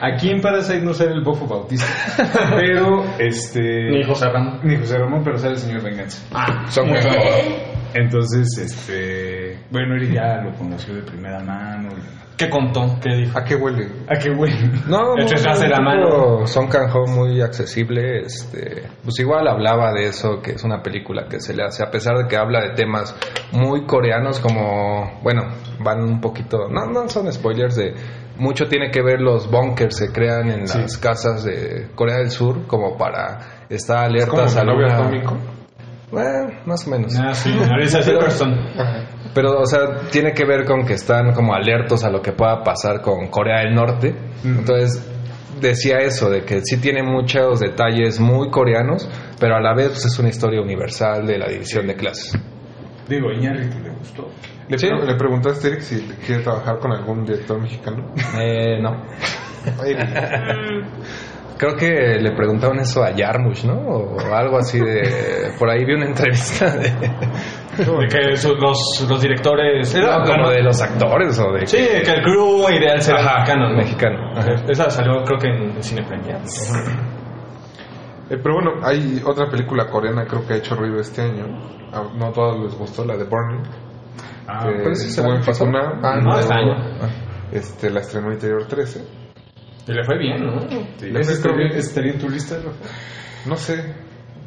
[0.00, 1.86] Aquí en Parasite no sale el bofo bautista.
[2.56, 3.90] Pero, este.
[3.90, 4.60] Ni José Ramón.
[4.62, 6.24] Ni José Ramón, pero sale el señor Venganza.
[6.32, 6.98] Ah, son muy
[7.94, 9.58] Entonces, este.
[9.70, 11.90] Bueno, él ya lo conoció de primera mano.
[12.40, 12.98] ¿Qué contó?
[13.02, 13.38] ¿Qué dijo?
[13.38, 13.86] ¿A qué huele?
[14.08, 14.70] ¿A qué huele?
[14.88, 16.46] No, no, no la mano.
[16.46, 18.22] Son Kang-ho muy accesible.
[18.22, 21.90] Este, pues igual hablaba de eso, que es una película que se le hace, a
[21.90, 23.14] pesar de que habla de temas
[23.52, 25.48] muy coreanos, como, bueno,
[25.80, 27.94] van un poquito, no, no son spoilers de
[28.38, 30.78] mucho tiene que ver los bunkers se crean en sí.
[30.78, 35.36] las casas de Corea del Sur como para estar alertas al novio atómico.
[36.10, 37.16] Bueno, más o menos.
[37.18, 37.52] Ah, sí,
[38.04, 38.28] pero,
[39.32, 42.64] pero, o sea, tiene que ver con que están como alertos a lo que pueda
[42.64, 44.14] pasar con Corea del Norte.
[44.42, 44.58] Mm.
[44.58, 45.08] Entonces,
[45.60, 49.08] decía eso, de que sí tiene muchos detalles muy coreanos,
[49.38, 52.36] pero a la vez pues, es una historia universal de la división de clases.
[53.08, 54.28] Digo, Iñárritu le gustó.
[54.68, 54.88] ¿Le, Sí.
[54.88, 58.14] ¿Le preguntaste, Eric, si quiere trabajar con algún director mexicano?
[58.38, 59.04] Eh, no.
[61.60, 63.74] Creo que le preguntaron eso a Yarmush, ¿no?
[63.74, 65.52] O algo así de...
[65.58, 66.88] Por ahí vi una entrevista de...
[66.88, 69.94] De que su- los, los directores.
[69.94, 71.66] No, como de los actores o de...
[71.66, 73.68] Sí, que el crew ideal será Ajá, mexicano.
[73.68, 73.76] ¿no?
[73.76, 74.18] mexicano.
[74.36, 74.54] Ajá.
[74.70, 76.00] Esa salió, creo que en Cine.
[78.30, 81.44] Eh, pero bueno, hay otra película coreana creo que ha hecho ruido este año.
[81.92, 83.64] Ah, No a todos les gustó, la de Burning.
[84.48, 85.42] Ah, que se la pasó.
[85.44, 86.00] Fasuna.
[86.02, 86.74] Ah, no, este año.
[87.52, 89.29] Este, la estrenó Interior 13.
[89.86, 90.60] Y le fue bien, ¿no?
[90.98, 92.56] Sí, ¿Ese ese creo estaría, que- estaría en tu lista?
[93.46, 93.94] No sé.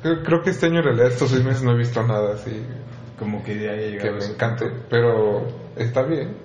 [0.02, 2.52] Creo, creo que este año en realidad, estos seis meses, no he visto nada así
[3.18, 4.66] Como que ya haya que me encante.
[4.90, 6.36] Pero está bien.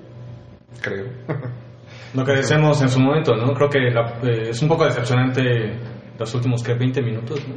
[0.81, 1.07] Creo.
[2.15, 3.53] Lo que decíamos en su momento, ¿no?
[3.55, 5.43] Creo que la- eh, es un poco decepcionante
[6.19, 7.55] los últimos que 20 minutos, ¿no?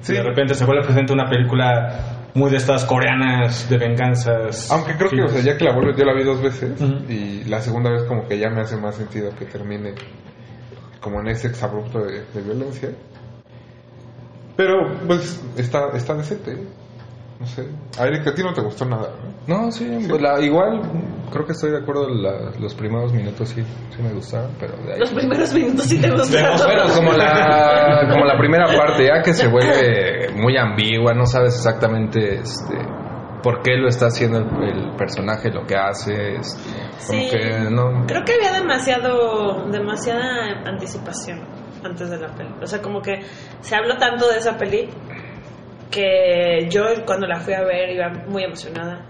[0.00, 0.14] Sí.
[0.14, 4.70] De repente se vuelve presente una película muy de estas coreanas de venganzas.
[4.70, 7.44] Aunque creo que, o sea, ya que la vuelvo, yo la vi dos veces y
[7.44, 9.94] la segunda vez como que ya me hace más sentido que termine
[11.00, 12.90] como en ese exabrupto de, de violencia.
[14.56, 16.52] Pero, pues, está, está decente.
[16.52, 16.64] ¿eh?
[17.38, 17.66] No sé.
[17.98, 19.12] A Eric, a ti no te gustó nada,
[19.46, 19.62] ¿no?
[19.64, 20.82] No, sí, pues la- igual
[21.32, 22.06] creo que estoy de acuerdo.
[22.10, 23.62] la- los primeros minutos sí,
[23.96, 24.98] sí me gustaron, pero de ahí.
[25.00, 26.58] Los primeros minutos sí te gustaron.
[26.58, 31.54] Bueno, como la, como la primera parte, ya que se vuelve muy ambigua, no sabes
[31.56, 32.76] exactamente este,
[33.42, 36.70] por qué lo está haciendo el, el personaje, lo que hace, este,
[37.06, 37.28] como Sí.
[37.30, 38.06] que no.
[38.06, 41.40] Creo que había demasiado, demasiada anticipación
[41.84, 42.50] antes de la peli.
[42.62, 43.20] O sea, como que
[43.60, 44.88] se habló tanto de esa peli
[45.90, 49.06] que yo cuando la fui a ver iba muy emocionada.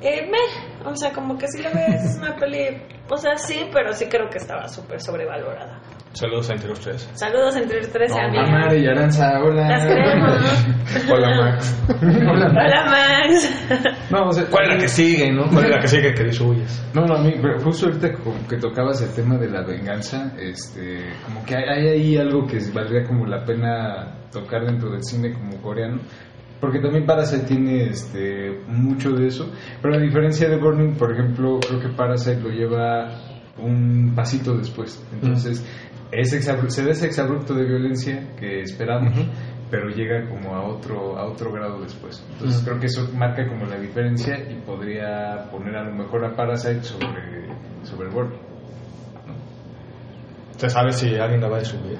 [0.00, 3.68] Eh, me, o sea, como que si la ves es una peli, o sea, sí,
[3.72, 5.80] pero sí creo que estaba súper sobrevalorada.
[6.12, 7.08] Saludos entre ustedes.
[7.14, 8.48] Saludos entre 13 No, amigos.
[8.48, 9.68] Amara y Aranza, hola.
[9.68, 10.66] Las queremos.
[11.10, 11.76] Hola, Max.
[12.02, 14.10] Hola, Max.
[14.10, 15.46] No, o sea, ¿Cuál es la que sigue, no?
[15.48, 16.84] ¿Cuál es la que sigue que distribuyes?
[16.94, 20.34] No, no, a mí, pero justo ahorita como que tocabas el tema de la venganza,
[20.38, 25.02] este, como que hay, hay ahí algo que valdría como la pena tocar dentro del
[25.02, 26.00] cine como coreano,
[26.60, 29.50] porque también Parasite tiene este, mucho de eso,
[29.80, 33.08] pero a diferencia de Burning, por ejemplo, creo que Parasite lo lleva
[33.58, 35.64] un pasito después, entonces
[36.12, 39.14] exabru- se ve ese exabrupto de violencia que esperamos,
[39.70, 42.22] pero llega como a otro, a otro grado después.
[42.32, 42.66] Entonces Ujú.
[42.66, 46.82] creo que eso marca como la diferencia y podría poner a lo mejor a Parasite
[46.82, 47.48] sobre,
[47.82, 48.38] sobre Burning.
[50.56, 51.98] ¿Se sabe si alguien la va a distribuir?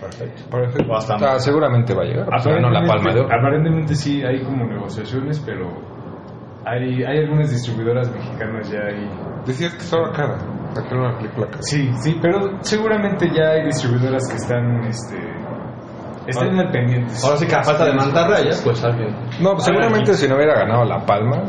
[0.00, 0.42] Perfecto.
[0.50, 2.26] Parece- O hasta Ah, seguramente va a llegar.
[2.44, 3.28] ganó la palma de oro.
[3.32, 5.70] aparentemente sí hay como negociaciones, pero
[6.66, 9.08] hay, hay algunas distribuidoras mexicanas ya ahí.
[9.46, 10.38] Decías que estaba cara.
[10.74, 11.62] Sacar una película cara.
[11.62, 15.16] Sí, sí, pero seguramente ya hay distribuidoras que están, este,
[16.26, 17.06] están Ahora- al.
[17.24, 19.14] Ahora sí que a falta de mantarrayas, pues alguien.
[19.40, 21.42] No, pues, seguramente si no hubiera ganado la palma,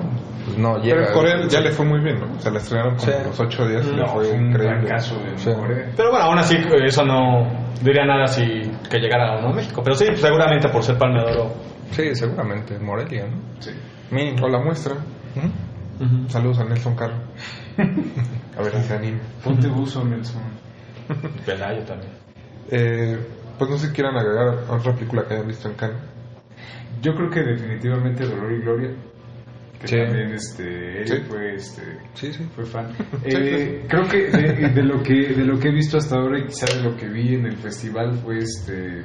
[0.45, 0.95] pues no llega.
[0.97, 2.35] Pero en Corea ya le fue muy bien, ¿no?
[2.35, 3.17] O sea, la estrenaron como Sí.
[3.25, 4.89] los ocho días y le No, fue fue un gran increíble.
[4.89, 5.51] caso de Sí.
[5.53, 5.91] Corea.
[5.97, 7.47] Pero bueno, aún así eso no
[7.81, 8.43] diría nada si
[8.89, 9.81] que llegara uno a México.
[9.83, 11.53] Pero sí, seguramente por ser palma de oro.
[11.91, 13.37] Sí, seguramente, Morelia, ¿no?
[13.59, 13.71] Sí.
[14.11, 14.45] Mínimo.
[14.45, 14.95] O la muestra.
[16.27, 17.15] Saludos a Nelson Carro.
[18.57, 19.19] a ver si se anima.
[19.43, 20.41] Ponte buzo, Nelson.
[21.45, 22.11] Pelayo también.
[22.71, 23.17] Eh,
[23.57, 25.97] pues no sé si quieran agregar a otra película que hayan visto en Cannes.
[27.01, 28.89] Yo creo que definitivamente Dolor y Gloria.
[29.79, 29.95] Que Sí.
[29.97, 31.15] también este, él Sí.
[31.27, 31.81] fue, este,
[32.15, 32.43] Sí, sí.
[32.55, 32.87] fue fan.
[32.97, 36.39] Sí, Eh, creo que de, de lo que de lo que he visto hasta ahora
[36.39, 39.03] y quizá de lo que vi en el festival fue este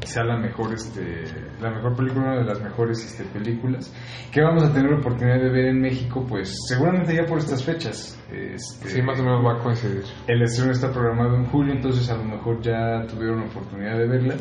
[0.00, 1.24] quizá la mejor este
[1.60, 3.92] la mejor película una de las mejores este, películas
[4.32, 7.64] que vamos a tener la oportunidad de ver en México pues seguramente ya por estas
[7.64, 10.04] fechas este, Sí, más o menos va a coincidir.
[10.26, 14.34] el estreno está programado en julio, entonces a lo mejor ya tuvieron oportunidad de verla.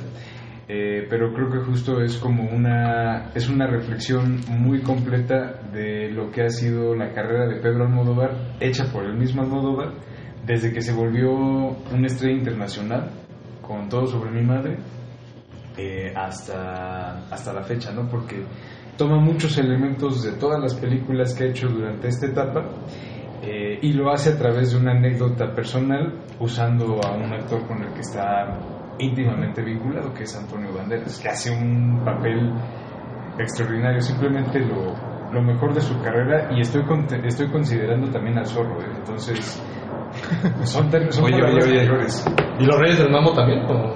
[0.69, 6.29] Eh, pero creo que justo es como una es una reflexión muy completa de lo
[6.29, 9.93] que ha sido la carrera de Pedro Almodóvar hecha por el mismo Almodóvar
[10.45, 13.11] desde que se volvió una estrella internacional
[13.61, 14.75] con todo sobre mi madre
[15.77, 18.43] eh, hasta hasta la fecha no porque
[18.97, 22.65] toma muchos elementos de todas las películas que ha hecho durante esta etapa
[23.43, 27.83] eh, y lo hace a través de una anécdota personal usando a un actor con
[27.83, 28.59] el que está
[28.99, 32.51] íntimamente vinculado, que es Antonio Banderas, que hace un papel
[33.37, 34.95] extraordinario, simplemente lo,
[35.31, 38.87] lo mejor de su carrera y estoy, con- estoy considerando también al zorro, ¿eh?
[38.97, 39.61] entonces
[40.63, 42.07] son, son Oye, oye, oye.
[42.59, 43.59] ¿Y los Reyes del Mambo también?
[43.69, 43.93] ¿O?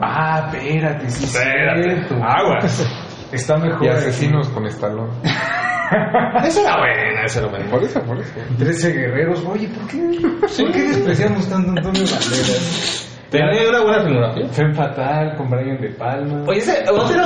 [0.00, 1.82] Ah, espérate, sí, Espérate.
[1.82, 2.14] cierto.
[2.22, 3.06] Aguas.
[3.32, 3.84] Está mejor.
[3.84, 3.98] Y aquí.
[3.98, 5.10] asesinos con Estalón.
[6.44, 7.68] Esa era buena, esa era buena.
[7.68, 8.32] Por eso, por eso.
[8.58, 9.44] 13 guerreros.
[9.44, 10.20] Oye, ¿por qué,
[10.62, 13.18] ¿por qué despreciamos tanto Antonio Banderas?
[13.28, 14.48] Tenía una buena filmografía.
[14.50, 16.44] Fue fatal con Brian De Palma.
[16.46, 17.22] Oye, ese, otro,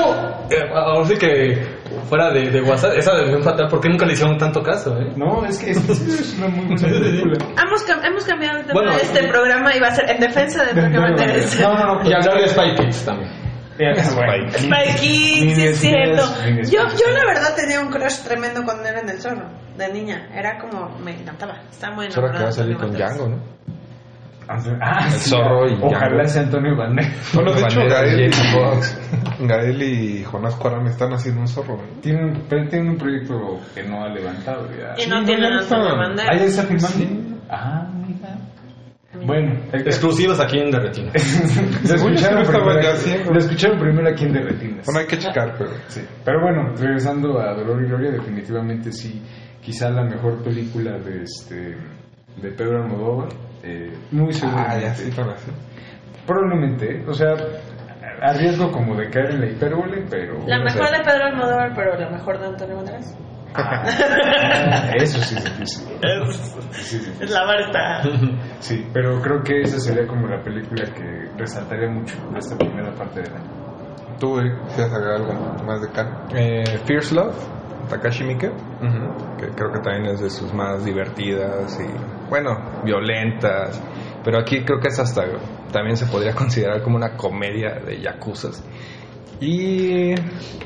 [0.50, 1.62] eh, ahora sí que
[2.08, 5.12] fuera de, de WhatsApp, esa de Fatal, ¿por qué nunca le hicieron tanto caso, eh?
[5.16, 7.36] No, es que es, es una muy buena película.
[7.66, 10.20] Hemos, cam- hemos cambiado el tema Bueno, de este programa y va a ser en
[10.20, 11.60] defensa de Banderas.
[11.60, 12.10] No, no, no.
[12.10, 13.30] Y hablar de Spy Kids también.
[13.76, 14.58] Spike.
[14.58, 16.22] Spy Kids, es cierto.
[16.70, 20.28] Yo, yo la verdad tenía un crush tremendo cuando era en el zorro, de niña.
[20.32, 21.60] Era como, me encantaba.
[21.70, 22.92] Estaba muy hora que va enamorada a salir con.
[22.92, 23.42] Django, ¿no?
[24.80, 26.28] Ah, el sí, zorro y Ojalá Django.
[26.28, 27.30] sea Antonio Banderas.
[27.34, 28.30] Bueno, de hecho, Gael.
[29.40, 31.76] Gael y Jonás Cuarón están haciendo un zorro.
[31.76, 31.98] ¿eh?
[32.02, 35.02] Tienen, pero tienen un proyecto que no ha levantado ya.
[35.02, 35.96] Y no tienen no a Antonio.
[35.96, 36.30] Banderas.
[36.30, 37.38] Ahí está firmando.
[37.50, 38.38] Ah, mira.
[39.26, 41.12] Bueno, Exclusivas aquí en Derretina.
[41.14, 44.84] escucharon, primero, lo escucharon primero aquí en Derretinas.
[44.86, 46.00] Bueno, hay que checar, pero sí.
[46.24, 49.22] Pero bueno, regresando a Dolor y Gloria, definitivamente sí,
[49.62, 51.76] quizá la mejor película de este
[52.36, 53.28] de Pedro Almodóvar.
[53.62, 54.82] Eh, muy Ah, seguramente.
[54.86, 55.50] ya sí, así.
[56.26, 57.04] Probablemente, ¿eh?
[57.06, 57.34] o sea,
[58.22, 60.38] a riesgo como de caer en la hipérbole, pero...
[60.46, 63.18] La mejor sea, de Pedro Almodóvar, pero la mejor de Antonio Banderas.
[63.54, 63.84] ah,
[64.96, 65.88] eso sí es difícil.
[66.72, 68.02] Sí, sí, Es la Marta.
[68.60, 72.92] Sí, pero creo que esa sería como la película que resaltaría mucho en esta primera
[72.94, 73.64] parte del año.
[74.18, 76.08] Tú, Eric, quisieras agregar algo más de Can.
[76.34, 77.36] Eh, Fierce Love,
[77.88, 78.52] Takashi Miike,
[79.38, 81.88] que creo que también es de sus más divertidas y,
[82.28, 83.80] bueno, violentas.
[84.24, 85.24] Pero aquí creo que es hasta,
[85.70, 88.62] también se podría considerar como una comedia de yakuzas.
[89.46, 90.14] Y,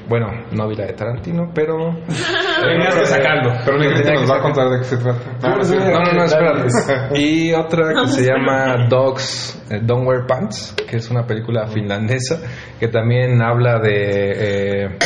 [0.09, 1.76] bueno, no vi la de Tarantino, pero...
[2.62, 3.52] Tenías que sacarlo.
[3.64, 5.38] Pero nos va a contar de qué se trata.
[5.42, 6.68] No, no, no, espérate.
[7.20, 12.40] Y otra que se llama Dogs eh, Don't Wear Pants, que es una película finlandesa
[12.78, 14.98] que también habla de, eh,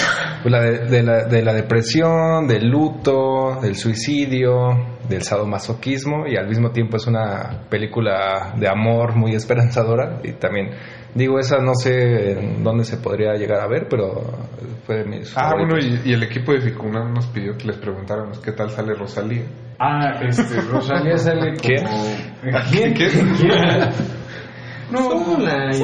[0.43, 6.37] pues la de, de la, de la depresión, del luto, del suicidio, del sadomasoquismo y
[6.37, 10.71] al mismo tiempo es una película de amor muy esperanzadora y también
[11.15, 14.23] digo esa no sé en dónde se podría llegar a ver pero
[14.87, 16.07] fue de mis Ah, bueno, favoritos.
[16.07, 19.45] y, y el equipo de Ficunam nos pidió que les preguntáramos qué tal sale Rosalía.
[19.79, 21.61] Ah, este, Rosalía sale como...
[21.61, 21.85] ¿Quién?
[22.71, 22.95] ¿Quién?
[22.95, 23.35] ¿Quién?
[23.37, 23.91] ¿Quién?
[24.91, 25.75] No, Sola y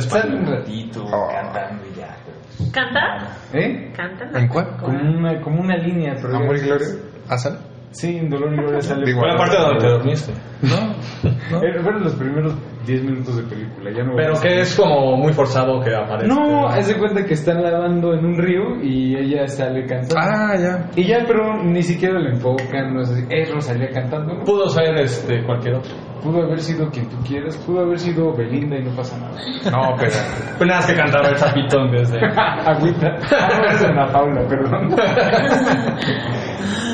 [0.00, 1.28] sale- un ratito Oh.
[1.32, 2.16] cantando y ya.
[2.24, 3.36] pero- ¿Canta?
[3.54, 3.92] ¿Eh?
[3.96, 4.38] ¿Canta?
[4.38, 4.76] ¿En cuál?
[4.78, 6.88] Como una, como una línea, pero Amor y Gloria.
[7.28, 7.56] ¿Ah, sale?
[7.92, 9.06] Sí, en Dolor y Gloria sale.
[9.06, 10.32] Digo, Fue la parte donde te dormiste.
[10.62, 10.94] No,
[11.62, 12.54] Eh, Fueron los primeros
[12.86, 16.34] 10 minutos de película, ya no Pero que es como muy forzado que aparezca.
[16.34, 20.16] No, haz de cuenta que están lavando en un río y ella sale cantando.
[20.18, 20.90] Ah, ya.
[20.96, 23.24] Y ya, pero ni siquiera le enfocan, no es así.
[23.28, 24.34] Es Rosalía cantando.
[24.34, 24.44] ¿no?
[24.44, 25.92] Pudo ser este, cualquier otro.
[26.22, 29.38] Pudo haber sido quien tú quieras, pudo haber sido Belinda y no pasa nada.
[29.70, 30.12] No, pero
[30.58, 32.18] Pues nada, más que cantaba el sapito en vez de.
[32.18, 33.16] Agüita.
[33.32, 34.94] Ah, no, es Ana Paula, perdón.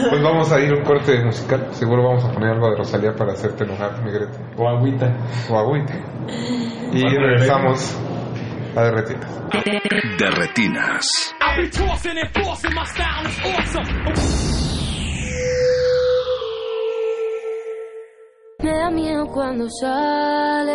[0.09, 1.67] Pues vamos a ir a un corte musical.
[1.73, 4.39] Seguro vamos a poner algo de Rosalía para hacerte enojar, Negrete.
[4.57, 5.13] O agüita.
[5.51, 5.76] O agüita.
[6.93, 7.97] Y regresamos
[8.77, 9.31] a Derretinas.
[10.19, 11.35] De retinas.
[11.41, 13.87] I be tossing and forcing, my style is awesome.
[18.63, 20.75] Me da miedo cuando sale,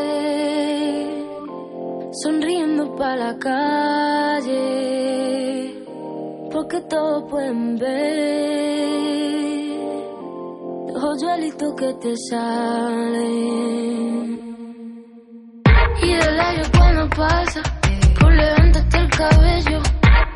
[2.24, 4.54] sonriendo para la calle,
[6.52, 8.52] porque todos pueden ver
[10.96, 13.62] hoyuelitos que te salen.
[16.04, 17.62] Y el aire cuando pasa,
[18.20, 19.80] por levantarte el cabello,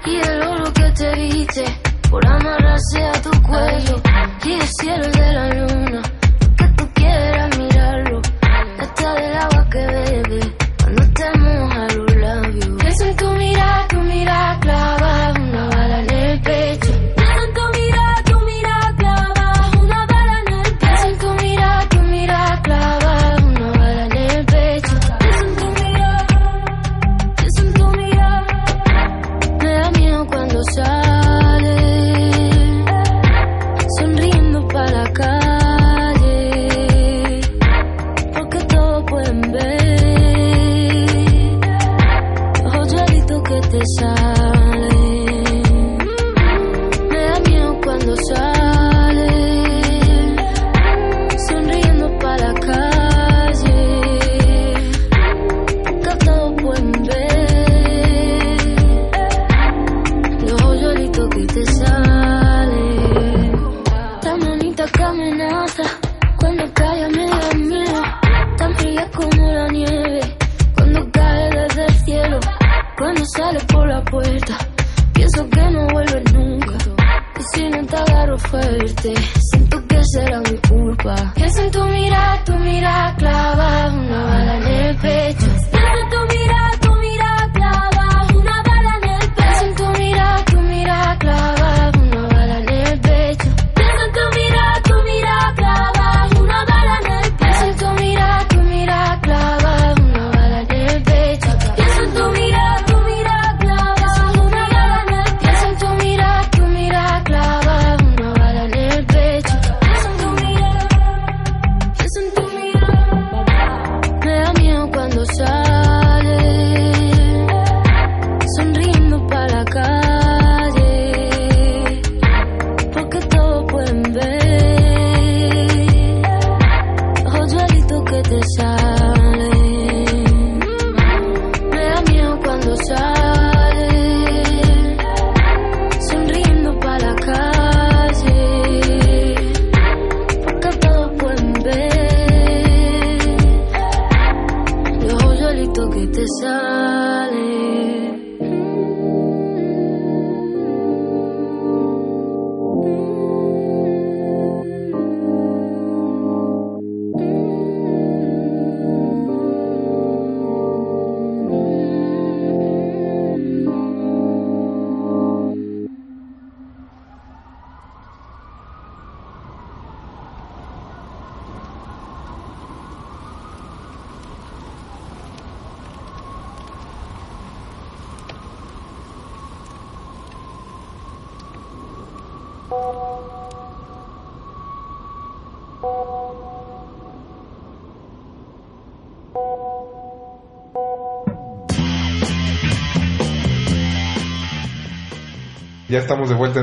[0.06, 1.66] y el oro que te viste,
[2.10, 4.02] por amarrarse a tu cuello,
[4.46, 6.02] y el cielo de la luna
[6.58, 8.22] que tú quieras mirarlo,
[8.80, 10.05] hasta del agua que bebe,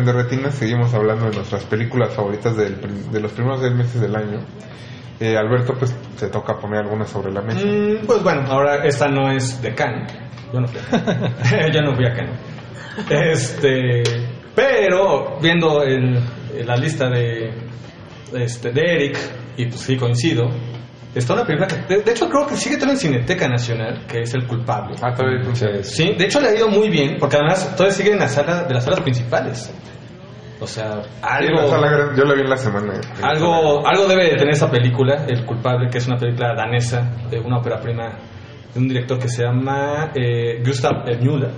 [0.02, 3.60] estamos de vuelta en Derretinas, seguimos hablando de nuestras películas favoritas del de los primeros
[3.60, 4.40] seis meses del año.
[5.20, 7.64] Eh, Alberto, pues te toca poner algunas sobre la mesa.
[7.64, 10.12] Mm, pues bueno, ahora esta no es de Cannes.
[10.52, 12.38] Yo no fui a Yo no fui a Cannes.
[13.08, 14.02] Este,
[14.54, 16.20] pero viendo el-
[16.66, 17.50] la lista de,
[18.34, 19.18] este, de Eric,
[19.56, 20.48] y pues sí coincido,
[21.14, 24.22] está una película que, de, de hecho creo que sigue todavía en Cineteca Nacional, que
[24.22, 24.96] es El Culpable.
[25.00, 28.18] Ah, todavía Sí, de hecho le ha ido muy bien, porque además todavía sigue en
[28.18, 29.72] la sala, de las salas principales.
[30.62, 31.76] O sea, Sí, algo...
[31.76, 33.00] la yo la vi en la semana.
[33.22, 37.40] Algo, algo debe de tener esa película, El culpable, que es una película danesa de
[37.40, 38.10] una ópera prima
[38.72, 41.50] de un director que se llama eh, Gustav Müller.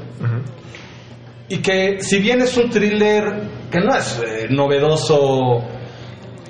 [1.48, 5.62] Y que si bien es un thriller que no es eh, novedoso,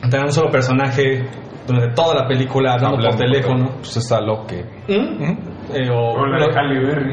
[0.09, 1.27] tener un solo personaje
[1.67, 3.77] durante toda la película hablando, por teléfono.
[3.79, 4.65] Pues está Loque.
[4.89, 5.75] ¿Mm?
[5.75, 7.13] Eh, o, O la de Halle Berry.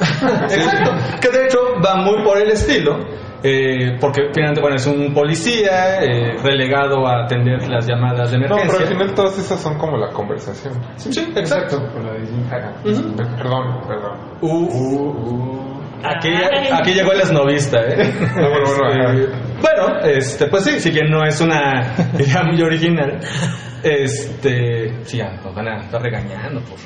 [0.00, 0.92] Exacto.
[1.20, 2.98] Que de hecho va muy por el estilo.
[3.42, 8.44] Eh, porque finalmente bueno, es un policía eh, relegado a atender las llamadas de No,
[8.46, 8.70] emergencia.
[8.78, 10.74] pero al final todas esas son como la conversación.
[10.96, 11.78] Sí, exacto.
[11.92, 12.74] Con la de Jim Hackman.
[12.84, 13.16] Ujú.
[13.16, 14.18] Perdón, perdón.
[14.42, 15.70] Uh,
[16.02, 16.30] Aquí,
[16.72, 18.10] aquí llegó el esnovista, ¿eh?
[18.34, 22.62] No, bueno, bueno, Este, bueno, este, pues sí, si bien no es una idea muy
[22.62, 23.20] original,
[23.82, 26.78] este, sí, nos van a estar regañando por,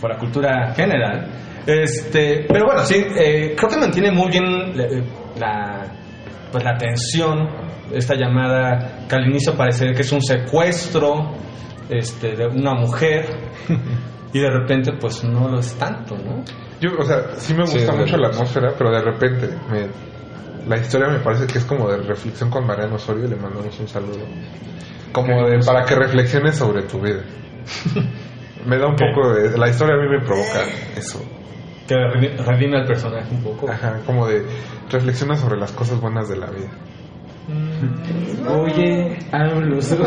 [0.00, 1.28] por la cultura general.
[1.66, 4.72] Este, pero bueno, sí, eh, creo que mantiene muy bien
[5.40, 5.86] la,
[6.52, 7.48] pues la tensión,
[7.92, 11.32] esta llamada que al inicio parece que es un secuestro
[11.88, 13.26] este, de una mujer
[14.32, 16.44] y de repente pues no lo es tanto, ¿no?
[16.80, 19.88] Yo, o sea, sí me gusta mucho la atmósfera, pero de repente me,
[20.66, 23.88] la historia me parece que es como de reflexión con Mariano Osorio, le mandamos un
[23.88, 24.24] saludo.
[25.12, 27.22] Como de para que reflexiones sobre tu vida.
[28.66, 29.56] Me da un poco de...
[29.56, 30.60] La historia a mí me provoca
[30.94, 31.18] eso.
[31.90, 33.68] Que redi- redime al personaje un poco.
[33.68, 34.44] Ajá, como de
[34.90, 36.68] reflexiona sobre las cosas buenas de la vida.
[38.48, 39.94] Oye, háblos.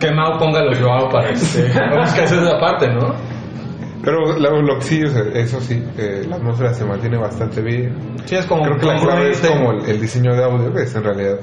[0.00, 1.68] que Mao ponga los Joao para este.
[1.90, 3.14] Vamos que hacer esa parte, ¿no?
[4.02, 7.94] Pero lo, lo sí, o sea, eso sí, eh, la atmósfera se mantiene bastante bien.
[8.24, 9.66] Sí, es como Creo que la clave es congruente.
[9.66, 11.38] como el, el diseño de audio, que es en realidad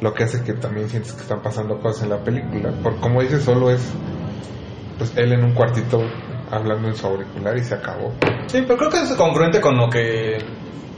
[0.00, 2.70] lo que hace que también sientes que están pasando cosas en la película.
[2.82, 3.92] Por como dices, solo es
[4.98, 6.00] pues él en un cuartito
[6.50, 8.12] hablando en su auricular y se acabó.
[8.46, 10.38] Sí, pero creo que es congruente con lo que.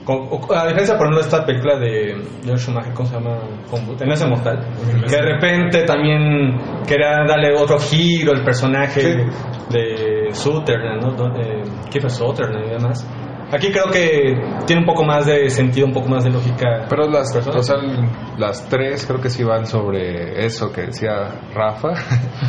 [0.05, 3.39] con- a diferencia, por ejemplo, de esta película de George Schumacher, ¿cómo se llama?
[4.01, 4.59] En ese mortal.
[5.09, 9.27] Que de repente también quería darle otro giro al personaje
[9.71, 11.13] de Sutherland, ¿no?
[11.13, 13.07] Do- Eh, Kiefer Sutherland y demás.
[13.53, 14.35] Aquí creo que
[14.67, 16.87] tiene un poco más de sentido, un poco más de lógica.
[16.89, 17.57] Pero las, personas.
[17.57, 17.77] o sea,
[18.39, 21.95] las tres creo que sí van sobre eso que decía Rafa,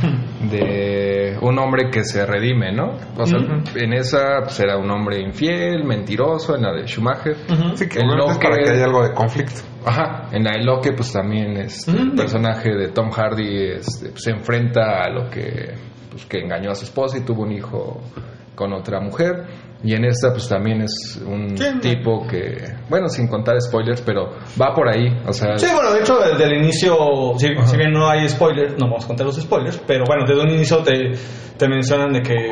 [0.51, 2.97] de un hombre que se redime, ¿no?
[3.17, 3.39] O sea,
[3.75, 7.35] en esa pues, era un hombre infiel, mentiroso, en la de Schumacher.
[7.75, 9.61] Sí, que En es Loque- para que haya algo de conflicto.
[9.85, 14.23] Ajá, en la de Loque pues también es el personaje de Tom Hardy este, pues,
[14.23, 15.73] se enfrenta a lo que
[16.11, 17.99] pues, que engañó a su esposa y tuvo un hijo
[18.55, 19.45] con otra mujer
[19.83, 21.65] y en esta pues también es un Sí.
[21.81, 24.29] tipo que bueno sin contar spoilers pero
[24.61, 26.95] va por ahí o sea Sí, bueno, de hecho, desde el inicio,
[27.37, 30.41] si, si bien no hay spoilers, no vamos a contar los spoilers, pero bueno, desde
[30.43, 31.13] un inicio te,
[31.57, 32.51] te mencionan de que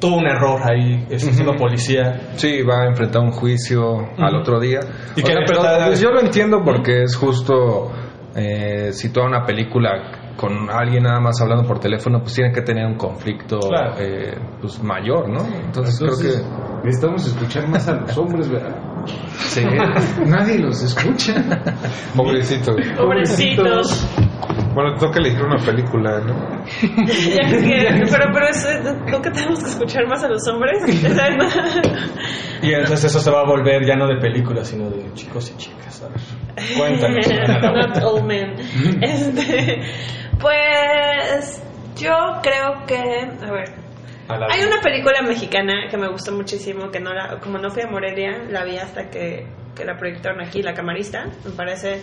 [0.00, 2.20] tuvo un error ahí, este, siendo policía.
[2.36, 4.78] Sí, va a enfrentar un juicio al otro día.
[5.16, 7.90] Y O que sea, verdad- pues, yo lo entiendo porque es justo
[8.36, 12.62] eh, si toda una película con alguien nada más hablando por teléfono, pues tiene que
[12.62, 13.94] tener un conflicto Claro.
[13.98, 15.40] eh, pues mayor, ¿no?
[15.44, 18.76] Entonces, Entonces, creo necesitamos escuchar más a los hombres, ¿verdad?
[19.04, 19.64] que sí.
[20.26, 21.34] Nadie los escucha.
[22.14, 22.72] Pobrecito.
[22.96, 24.06] Pobrecitos.
[24.80, 26.64] Bueno, toca elegir una película, ¿no?
[26.64, 28.68] Ya que- pero, pero es,
[29.10, 30.78] ¿no que tenemos que escuchar más a los hombres?
[32.62, 35.56] Y entonces eso se va a volver ya no de película, sino de chicos y
[35.56, 36.02] chicas.
[36.02, 36.18] A ver,
[36.76, 37.26] cuéntanos.
[37.96, 38.54] Not all men.
[39.02, 39.82] Este,
[40.40, 41.62] pues
[41.96, 43.70] yo creo que, a ver,
[44.28, 47.86] hay una película mexicana que me gustó muchísimo, que no la, como no fui a
[47.88, 51.26] Morelia, la vi hasta que, que la proyectaron aquí, La Camarista.
[51.44, 52.02] Me parece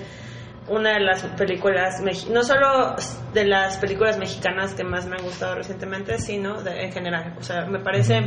[0.67, 2.95] una de las películas, no solo
[3.33, 7.35] de las películas mexicanas que más me han gustado recientemente, sino de- en general.
[7.39, 8.21] O sea, me parece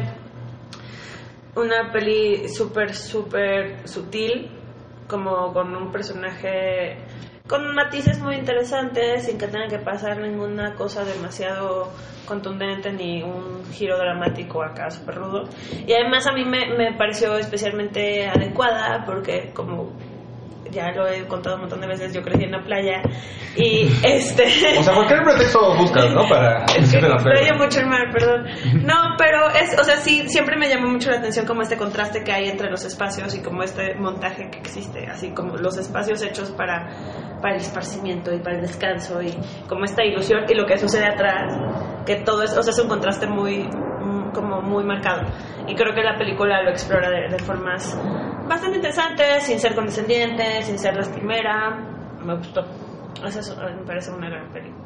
[1.57, 4.51] una peli súper, súper sutil,
[5.09, 6.99] como con un personaje
[7.49, 11.91] con matices muy interesantes, sin que tenga que pasar ninguna cosa demasiado
[12.27, 15.45] contundente ni un giro dramático acá súper rudo.
[15.87, 19.95] Y además a mí me, me pareció especialmente adecuada porque como
[20.71, 23.03] ya lo he contado un montón de veces, yo crecí en la playa
[23.57, 24.45] y este...
[24.79, 26.29] O sea, cualquier pretexto buscas, ¿no?
[26.29, 26.65] Para
[27.23, 27.55] playa.
[27.55, 28.47] mucho el mar, perdón.
[28.85, 32.23] No, pero es, o sea, sí, siempre me llamó mucho la atención como este contraste
[32.23, 36.23] que hay entre los espacios y como este montaje que existe, así como los espacios
[36.23, 36.89] hechos para,
[37.41, 39.35] para el esparcimiento y para el descanso y
[39.69, 41.55] como esta ilusión y lo que sucede atrás,
[42.07, 45.23] que todo es, o sea, es un contraste muy, mm, como muy marcado.
[45.67, 47.99] Y creo que la película lo explora de, de formas
[48.49, 51.77] bastante interesantes, sin ser condescendiente, sin ser lastimera.
[52.25, 52.65] Me gustó.
[53.25, 54.85] Esa es- me parece una gran película.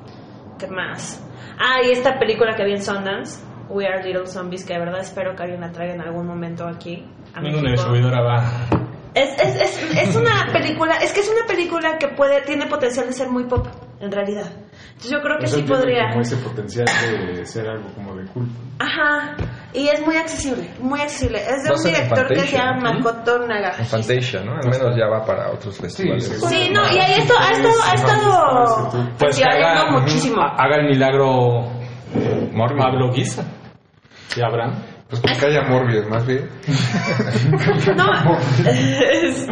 [0.58, 1.22] ¿Qué más?
[1.58, 5.00] Ah, y esta película que vi en Sundance, We Are Little Zombies, que de verdad
[5.00, 7.04] espero que alguien la traiga en algún momento aquí.
[7.34, 8.44] A Ninguna distribuidora va.
[9.14, 13.06] Es, es, es, es una película, es que es una película que puede, tiene potencial
[13.06, 13.66] de ser muy pop,
[14.00, 14.46] en realidad.
[14.88, 16.08] Entonces yo creo que Eso sí tiene podría.
[16.10, 16.86] Como ese potencial
[17.34, 18.52] de ser algo como de culto.
[18.78, 19.36] Ajá.
[19.72, 21.38] Y es muy accesible, muy accesible.
[21.40, 22.92] Es de un director que se llama.
[22.92, 23.80] Makoto Nagahashi.
[23.82, 24.52] En Fantasia, ¿no?
[24.54, 26.24] Al menos ya va para otros festivales.
[26.48, 30.42] Sí, no, y ahí esto, ha estado, ha estado Pues que festivalando haga, muchísimo.
[30.42, 31.70] haga el milagro
[32.78, 33.44] Pablo Guisa.
[34.36, 34.82] Y Abraham.
[35.08, 36.48] Pues que haya Morbius, más bien.
[37.96, 38.38] No,
[38.70, 39.46] es-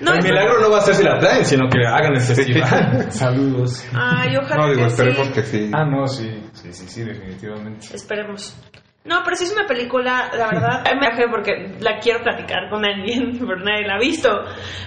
[0.00, 3.06] no, el milagro no va a ser si la traen, sino que hagan el festival.
[3.12, 3.86] Saludos.
[3.94, 5.32] Ay, ojalá No, digo, que esperemos sí.
[5.32, 5.70] que sí.
[5.74, 7.94] Ah, no, sí, sí, sí, sí, definitivamente.
[7.94, 8.56] Esperemos.
[9.02, 12.84] No, pero sí es una película, la verdad, me bajé porque la quiero platicar con
[12.84, 14.28] alguien, pero nadie la ha visto.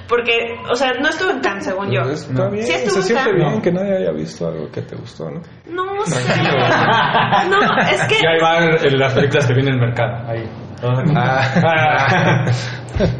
[0.08, 2.02] Porque, o sea, no estuvo en Cannes, según yo.
[2.04, 4.82] Pues Está bien, Sí estuvo se en siente bien que nadie haya visto algo que
[4.84, 5.42] te gustó, ¿no?
[5.68, 6.34] No sé.
[7.50, 7.60] No,
[7.90, 8.16] es que...
[8.16, 10.30] Y ahí van las películas que vienen al mercado.
[10.30, 10.44] Ahí.
[11.16, 12.46] Ah.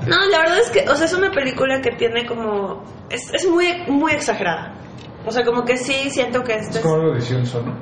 [0.08, 2.84] No, la verdad es que, o sea, es una película que tiene como...
[3.10, 4.74] Es, es muy, muy exagerada.
[5.26, 6.82] O sea, como que sí siento que esto Es es...
[6.82, 7.74] como algo de Sono.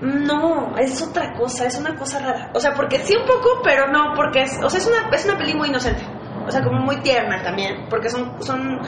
[0.00, 2.50] No, es otra cosa, es una cosa rara.
[2.54, 5.24] O sea, porque sí un poco, pero no, porque es, o sea, es una, es
[5.24, 6.02] una peli muy inocente.
[6.46, 8.80] O sea, como muy tierna también, porque son, son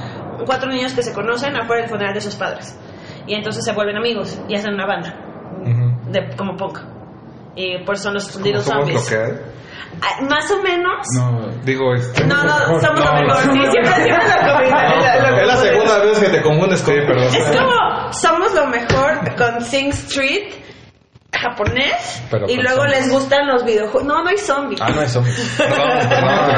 [0.45, 2.79] cuatro niños que se conocen afuera del funeral de sus padres.
[3.27, 5.15] Y entonces se vuelven amigos y hacen una banda,
[6.11, 6.81] de, como punk.
[7.57, 9.09] Y por eso son los Little Zombies.
[9.09, 9.33] que hay.
[10.29, 11.07] Más o menos.
[11.15, 12.27] No, digo, este.
[12.27, 13.37] No, no, somos lo mejor.
[13.43, 16.95] Sí, siempre, siempre lo Es la segunda vez que te confundes con.
[16.95, 20.53] Es como somos lo mejor con Sing Street
[21.33, 22.99] japonés Pero y luego zombies.
[23.01, 24.05] les gustan los videojuegos.
[24.05, 24.81] No, no hay zombies.
[24.81, 25.59] Ah, no hay zombies.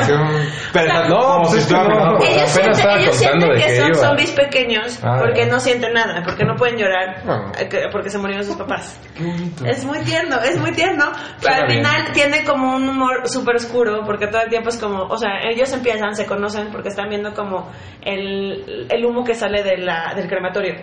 [0.08, 0.28] No,
[0.72, 2.18] Pero No, pues es no.
[2.22, 3.94] ellos sienten, ellos sienten que que son iba.
[3.96, 5.52] zombies pequeños Ah, porque ya.
[5.52, 7.22] no sienten nada, porque no pueden llorar
[7.58, 9.00] eh, que- porque se murieron sus papás.
[9.16, 9.64] Qué bonito.
[9.66, 11.06] Es muy tierno, es muy tierno.
[11.40, 11.84] Pero Suena al bien.
[11.84, 15.30] final tiene como un humor súper oscuro, porque todo el tiempo es como, o sea,
[15.50, 17.70] ellos empiezan, se conocen porque están viendo como
[18.02, 20.74] el, el humo que sale de la, del crematorio.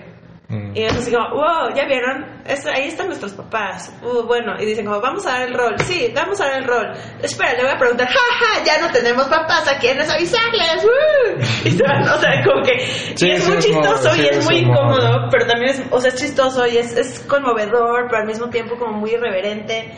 [0.48, 0.76] Mm.
[0.76, 2.26] Y es así como, wow, ¿ya vieron?
[2.74, 3.92] Ahí están nuestros papás.
[4.04, 5.76] Uh, bueno, y dicen como, vamos a dar el rol.
[5.80, 6.92] Sí, vamos a dar el rol.
[7.22, 10.86] Espera, le voy a preguntar, jaja, ya no tenemos papás, ¿a quiénes avisarles?
[10.86, 11.68] ¡Uh!
[11.68, 12.80] Y se van, o sea, como que...
[13.16, 16.00] Sí, y es muy es chistoso y es es muy incómodo, pero también es, o
[16.00, 19.94] sea, es chistoso y es, es conmovedor, pero al mismo tiempo como muy irreverente.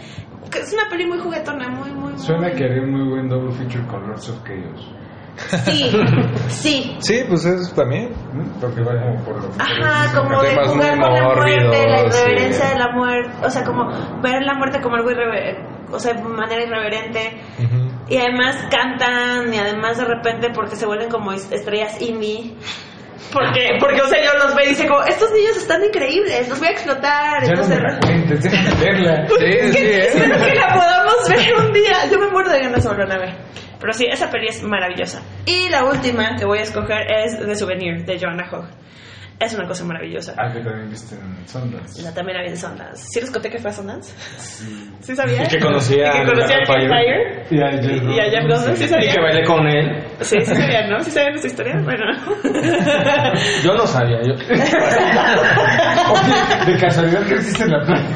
[0.55, 2.19] Es una peli muy juguetona, muy, muy, muy...
[2.19, 4.93] Suena que haría un muy buen double feature con Lords of Chaos.
[5.65, 5.91] Sí,
[6.49, 6.97] sí.
[6.99, 8.09] Sí, pues eso también.
[8.59, 10.79] Porque va como por lo Ajá, como de jugar con
[11.13, 12.73] la muerte, la irreverencia sí.
[12.73, 15.61] de la muerte, o sea, como ver la muerte como algo irreverente,
[15.91, 17.41] o sea, de manera irreverente.
[18.09, 22.53] Y además cantan y además de repente porque se vuelven como es- estrellas indie.
[23.33, 26.59] Porque, porque, o sea, yo los veo y dice como, estos niños están increíbles, los
[26.59, 27.43] voy a explotar.
[27.43, 29.25] Ya no Entonces, me cuentes, déjame verla.
[29.27, 30.07] Pues es Sí, que sí, ¿eh?
[30.07, 32.09] espero que la podamos ver un día.
[32.09, 33.35] Yo me muero de ganas de volverla a ver.
[33.79, 35.21] Pero sí, esa peli es maravillosa.
[35.45, 38.67] Y la última que voy a escoger es The Souvenir de Joanna Hogg.
[39.39, 40.33] Es una cosa maravillosa.
[40.35, 42.01] Ah, que también viste en Sundance.
[42.01, 43.05] La también la vi en Sundance.
[43.07, 44.11] ¿Sí les conté que fue a Sundance?
[44.99, 45.43] ¿Sí sabía?
[45.43, 47.45] Y que conocía Y que a conocía a Fire.
[47.51, 49.13] Y a Jeff Y a Jeff Goldblum, ¿sí Y sabía?
[49.13, 50.03] que bailé con él.
[50.21, 50.99] Sí, sí sabían, ¿no?
[51.03, 51.75] ¿Sí sabían esa historia?
[51.83, 52.05] Bueno.
[53.63, 54.21] Yo no sabía.
[54.23, 54.33] Yo...
[56.13, 58.07] Oye, de casualidad que existe en la playa.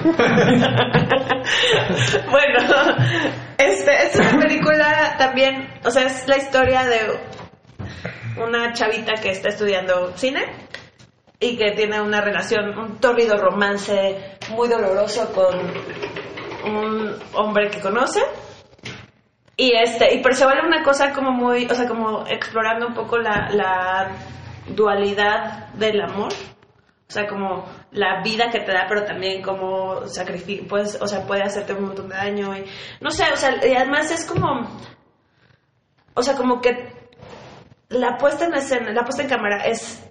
[2.31, 2.57] bueno,
[3.59, 6.99] este, es una película también, o sea, es la historia de
[8.43, 10.41] una chavita que está estudiando cine
[11.41, 15.59] y que tiene una relación, un tórrido romance muy doloroso con
[16.71, 18.21] un hombre que conoce.
[19.57, 23.49] Y este, y vuelve una cosa como muy, o sea, como explorando un poco la,
[23.51, 24.11] la
[24.67, 26.31] dualidad del amor.
[26.31, 31.25] O sea, como la vida que te da, pero también como sacrificio, pues, o sea,
[31.25, 32.55] puede hacerte un montón de daño.
[32.55, 32.65] Y,
[33.01, 34.69] no sé, o sea, y además es como,
[36.13, 36.93] o sea, como que
[37.89, 40.10] la puesta en escena, la puesta en cámara es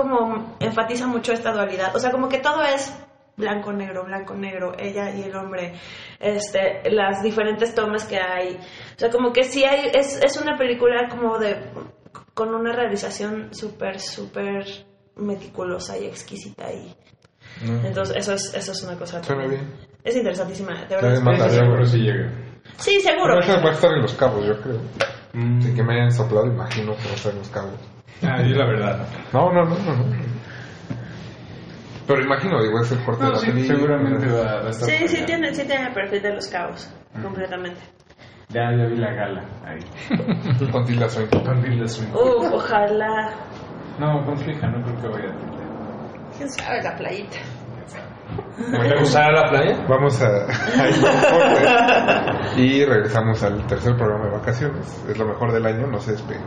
[0.00, 1.94] como enfatiza mucho esta dualidad.
[1.94, 2.94] O sea, como que todo es
[3.36, 5.74] blanco, negro, blanco, negro, ella y el hombre,
[6.18, 8.56] este, las diferentes tomas que hay.
[8.56, 11.70] O sea, como que sí hay, es, es una película como de
[12.34, 14.64] con una realización súper, súper
[15.16, 16.72] meticulosa y exquisita.
[16.72, 16.94] Y,
[17.62, 17.86] Mm.
[17.86, 19.20] Entonces, eso es, eso es una cosa.
[19.20, 19.72] Bien.
[20.04, 21.48] Es interesantísima, de verdad.
[21.50, 22.30] Seguro si llega.
[22.76, 23.34] Sí, seguro.
[23.36, 24.80] Va a estar en los cabos, yo creo.
[25.32, 27.97] Sin que me hayan soplado, imagino que va a estar en los cabos.
[28.22, 29.06] Ah, di la verdad.
[29.32, 29.96] No, no, no, no.
[29.96, 30.28] no.
[32.06, 33.76] Pero imagino, digo, es el corte No, de la sí, película.
[33.76, 34.88] seguramente va, a estar.
[34.88, 36.90] Sí, sí tiene, sí tiene perfil de los cabos,
[37.22, 37.80] completamente.
[38.48, 40.68] Ya, ya vi la gala ahí.
[40.72, 41.44] Con Tilda Swinton.
[41.44, 42.18] Con Tilda Swinton.
[42.22, 43.30] Uf, ojalá.
[43.98, 46.28] No, con su hija, no creo que vaya a Tilda.
[46.38, 47.36] ¿Quién sabe la playita?
[48.56, 49.84] ¿Te gustará la playa?
[49.88, 55.04] Vamos a, a ir a un corte y regresamos al tercer programa de vacaciones.
[55.08, 56.44] Es lo mejor del año, no se despeguen.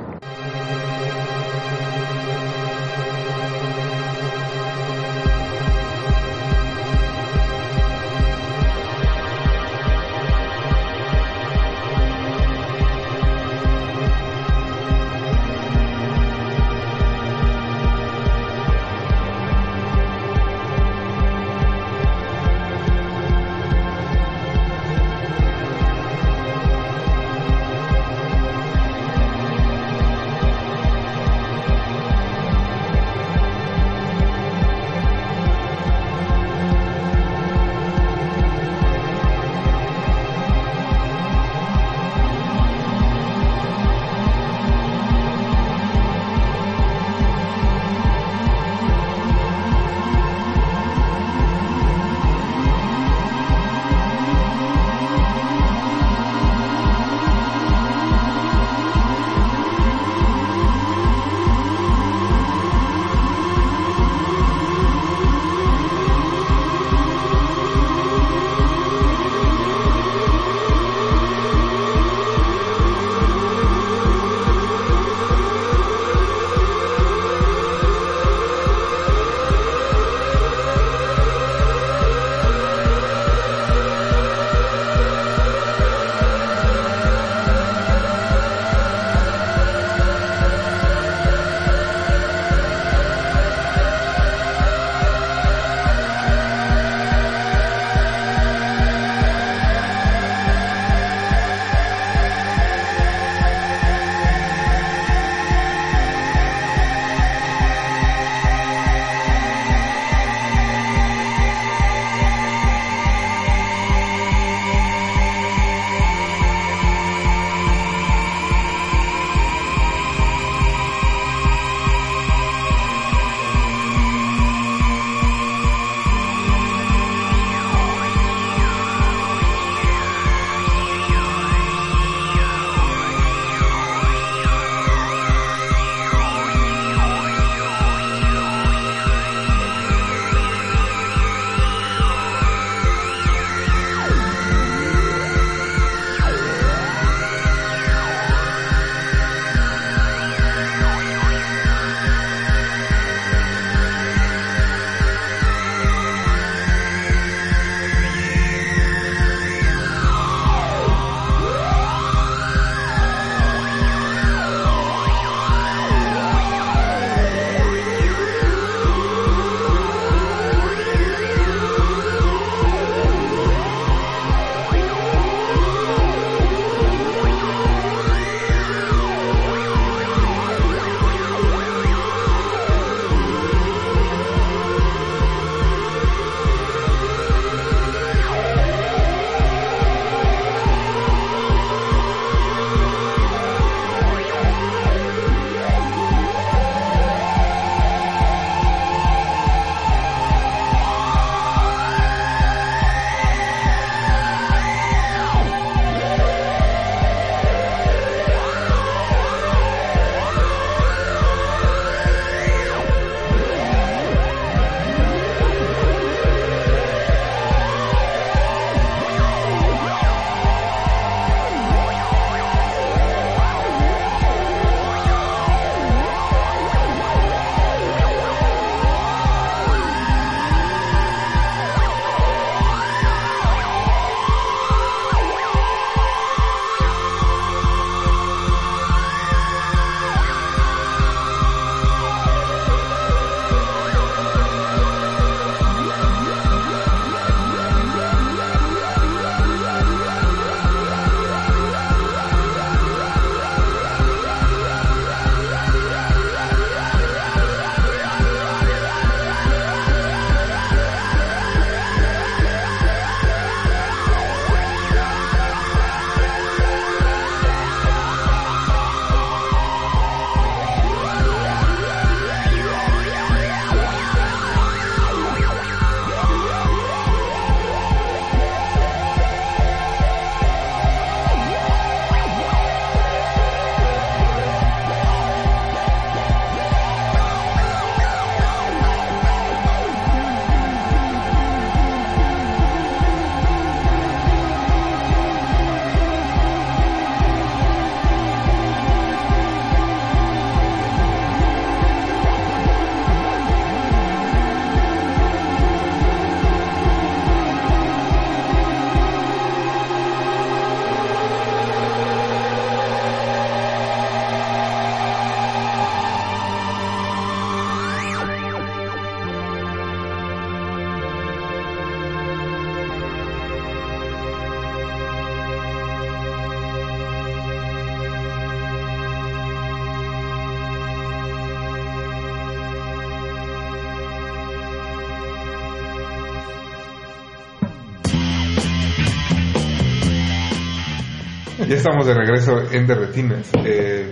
[341.82, 343.50] Estamos de regreso en Derretines.
[343.66, 344.06] Eh,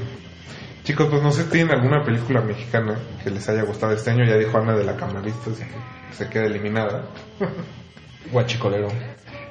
[0.83, 4.25] chicos, pues no sé, ¿tienen alguna película mexicana que les haya gustado este año?
[4.25, 7.03] Ya dijo Ana de la Camarista, así que se queda eliminada.
[8.31, 8.87] Guachicolero.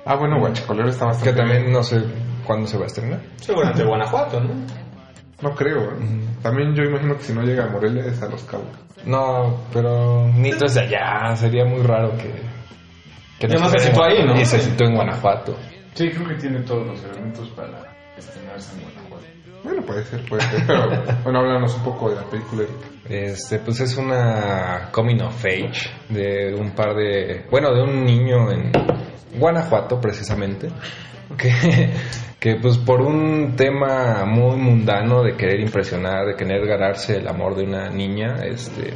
[0.05, 1.73] Ah, bueno, Guachicolero está bastante Que también bien.
[1.73, 2.03] no sé
[2.45, 3.21] cuándo se va a estrenar.
[3.37, 4.55] Seguramente Guanajuato, ¿no?
[5.41, 5.93] No creo.
[5.93, 6.21] ¿eh?
[6.43, 8.67] También yo imagino que si no llega a Morelia es a Los Cabos.
[9.05, 11.37] No, pero Nito es de allá.
[11.37, 12.33] Sería muy raro que.
[13.39, 14.35] que además se sitúa ahí, ¿no?
[14.41, 15.57] Y se sitúa en Guanajuato.
[15.95, 17.68] Sí, creo que tiene todos los elementos para
[18.19, 19.27] estrenarse en Guanajuato.
[19.65, 20.67] Bueno, puede ser, puede ser.
[20.67, 20.89] Pero
[21.25, 22.65] bueno, háblanos un poco de la película.
[23.09, 28.51] Este, pues es una coming of age de un par de, bueno, de un niño
[28.51, 28.71] en
[29.39, 30.69] Guanajuato precisamente,
[31.37, 31.51] que,
[32.39, 37.57] que pues por un tema muy mundano de querer impresionar, de querer ganarse el amor
[37.57, 38.93] de una niña, este,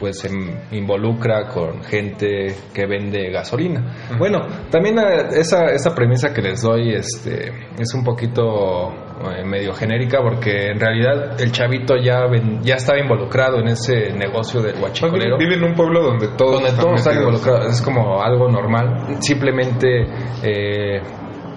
[0.00, 0.30] pues se
[0.72, 4.08] involucra con gente que vende gasolina.
[4.18, 4.38] Bueno,
[4.70, 10.20] también eh, esa, esa premisa que les doy este, es un poquito eh, medio genérica
[10.22, 15.36] porque en realidad el chavito ya, ven- ya estaba involucrado en ese negocio del huachicolero.
[15.36, 17.34] Vive en un pueblo donde todos donde están todos están metidos.
[17.42, 17.74] involucrados.
[17.74, 19.16] Es como algo normal.
[19.20, 20.06] Simplemente
[20.42, 21.02] eh,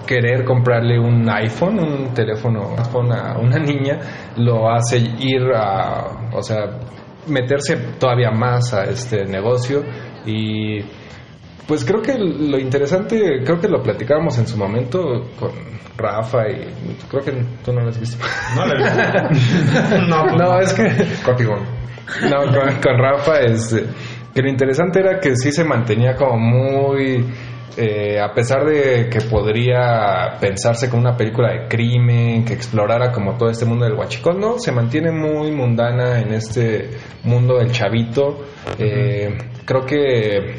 [0.06, 3.98] querer comprarle un iPhone, un teléfono iPhone a una niña,
[4.36, 6.66] lo hace ir a, o sea,
[7.26, 9.82] meterse todavía más a este negocio
[10.26, 10.80] y
[11.66, 15.00] pues creo que lo interesante, creo que lo platicábamos en su momento
[15.38, 15.52] con
[15.96, 17.32] Rafa y creo que
[17.64, 18.24] tú no lo has visto.
[18.56, 19.00] No lo he visto.
[20.08, 20.60] No, pues no, no.
[20.60, 21.56] es que Contigo.
[22.30, 23.86] no, con, con Rafa, este,
[24.34, 27.24] que lo interesante era que sí se mantenía como muy,
[27.76, 33.36] eh, a pesar de que podría pensarse como una película de crimen, que explorara como
[33.36, 36.90] todo este mundo del huachicol, no, se mantiene muy mundana en este
[37.24, 38.44] mundo del chavito.
[38.78, 40.56] Eh, Creo que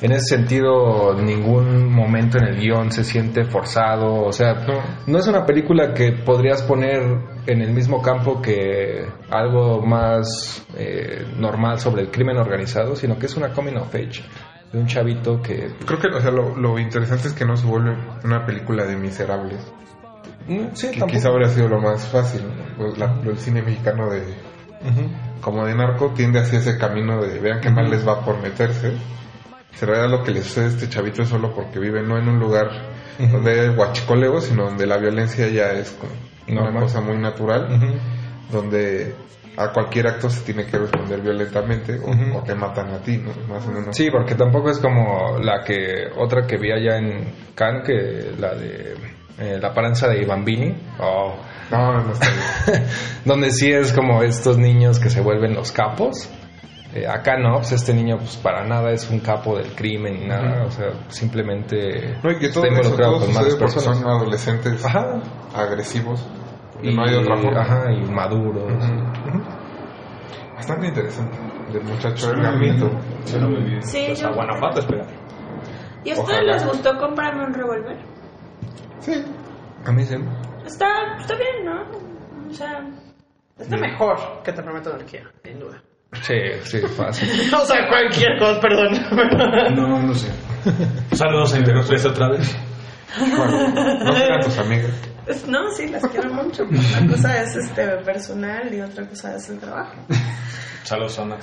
[0.00, 4.64] en ese sentido ningún momento en el guion se siente forzado, o sea,
[5.06, 7.02] no es una película que podrías poner
[7.46, 13.26] en el mismo campo que algo más eh, normal sobre el crimen organizado, sino que
[13.26, 14.22] es una coming of age
[14.72, 15.70] de un chavito que...
[15.86, 18.96] Creo que o sea, lo, lo interesante es que no se vuelve una película de
[18.96, 19.60] miserables.
[20.46, 22.42] Mm, Sí, que quizá habría sido lo más fácil.
[22.76, 24.22] Pues la- el cine mexicano de
[25.40, 28.92] como de narco tiende hacia ese camino de vean qué mal les va por meterse.
[29.74, 32.16] Si en realidad lo que le sucede a este chavito es solo porque vive no
[32.18, 32.68] en un lugar
[33.18, 35.96] donde hay guachicoleo, sino donde la violencia ya es
[36.46, 37.68] como una cosa muy natural,
[38.52, 39.14] donde
[39.60, 42.38] a cualquier acto se tiene que responder violentamente o, Ujú.
[42.38, 43.32] o te matan a ti, ¿no?
[43.52, 43.96] Más o menos.
[43.96, 48.54] Sí, porque tampoco es como la que otra que vi allá en Cannes, que la
[48.54, 48.94] de
[49.40, 51.34] eh, la paranza de Bambini, oh,
[51.70, 52.26] No, no está
[52.66, 52.84] bien.
[53.24, 56.28] donde sí es como estos niños que se vuelven los capos.
[56.94, 60.26] Eh, acá no, pues este niño pues para nada es un capo del crimen ni
[60.26, 63.98] nada, o sea, simplemente No, y que todo está eso involucrado todo con malas personas.
[63.98, 65.20] son adolescentes Ajá.
[65.54, 66.24] agresivos.
[66.82, 67.60] Y no hay otra forma.
[67.60, 68.72] Ajá, y maduros.
[70.54, 71.36] Bastante interesante.
[71.72, 72.88] Del muchacho del gamito.
[72.88, 73.00] bien.
[73.26, 73.82] Suena muy bien.
[73.82, 75.06] Sí, Pues yo- a Guanajuato, espera.
[76.04, 77.98] ¿Y a ustedes les gustó comprarme un revólver?
[79.00, 79.24] Sí.
[79.84, 80.16] A mí sí.
[80.66, 81.82] Está, está bien, ¿no?
[82.50, 82.80] O sea,
[83.58, 85.82] está mejor que te prometo anarquía, sin duda.
[86.22, 87.28] Sí, sí, fácil.
[87.54, 88.94] o sea, cualquier cosa, perdón.
[89.76, 90.30] No, no sé.
[91.14, 92.56] Saludos a Internet otra vez.
[93.18, 93.68] Bueno,
[94.04, 94.92] no serán tus amigas.
[95.46, 96.64] No, sí, las quiero mucho.
[96.64, 99.94] Una cosa es este personal y otra cosa es el trabajo.
[100.84, 101.36] Saludos a Ana.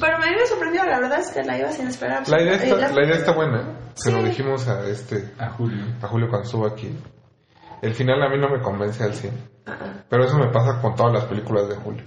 [0.00, 2.28] Pero a mí me sorprendió, la verdad es que la iba sin esperar.
[2.28, 3.60] La idea está, la- idea está buena.
[3.60, 3.76] ¿eh?
[3.94, 4.24] Se lo Sí.
[4.28, 5.84] dijimos a este A Julio.
[6.00, 6.96] a Julio cuando estuvo aquí.
[7.82, 9.32] El final a mí no me convence al 100.
[9.66, 9.76] Ah,
[10.08, 12.04] Pero eso me pasa con todas las películas de Julio.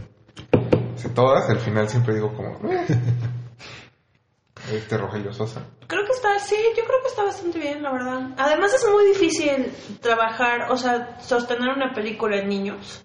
[0.96, 2.58] Si todas, el final siempre digo como...
[2.72, 2.86] "Eh".
[4.72, 5.62] Este Rogelio Sosa.
[5.88, 6.06] Creo
[6.48, 8.30] sí, yo creo que está bastante bien, la verdad.
[8.38, 9.70] Además es muy difícil
[10.02, 13.04] trabajar, o sea, sostener una película en niños.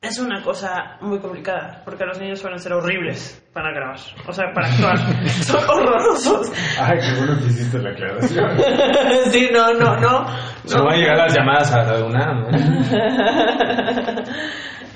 [0.00, 3.98] Es una cosa muy complicada, porque los niños suelen ser horribles para grabar,
[4.28, 4.96] o sea, para actuar.
[5.42, 6.52] Son horrorosos.
[6.78, 8.56] Ay, qué bueno que hiciste la aclaración.
[9.32, 10.26] sí, no, no, no.
[10.64, 12.50] Se van a llegar las llamadas a la UNAM, ¿no?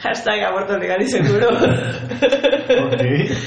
[0.00, 1.48] Hashtag aborto legal y seguro.
[1.48, 3.02] ok,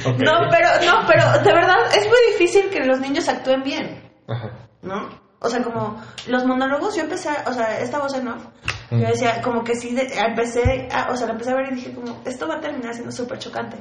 [0.06, 0.20] ok.
[0.20, 4.50] No, pero, no, pero de verdad es muy difícil que los niños actúen bien, Ajá.
[4.82, 5.10] ¿no?
[5.40, 8.46] O sea, como los monólogos, yo empecé, a- o sea, esta voz en off,
[8.92, 9.00] Mm.
[9.02, 11.76] yo decía, como que sí, de- empecé, a- o sea, la empecé a ver y
[11.76, 13.78] dije, como, esto va a terminar siendo súper chocante.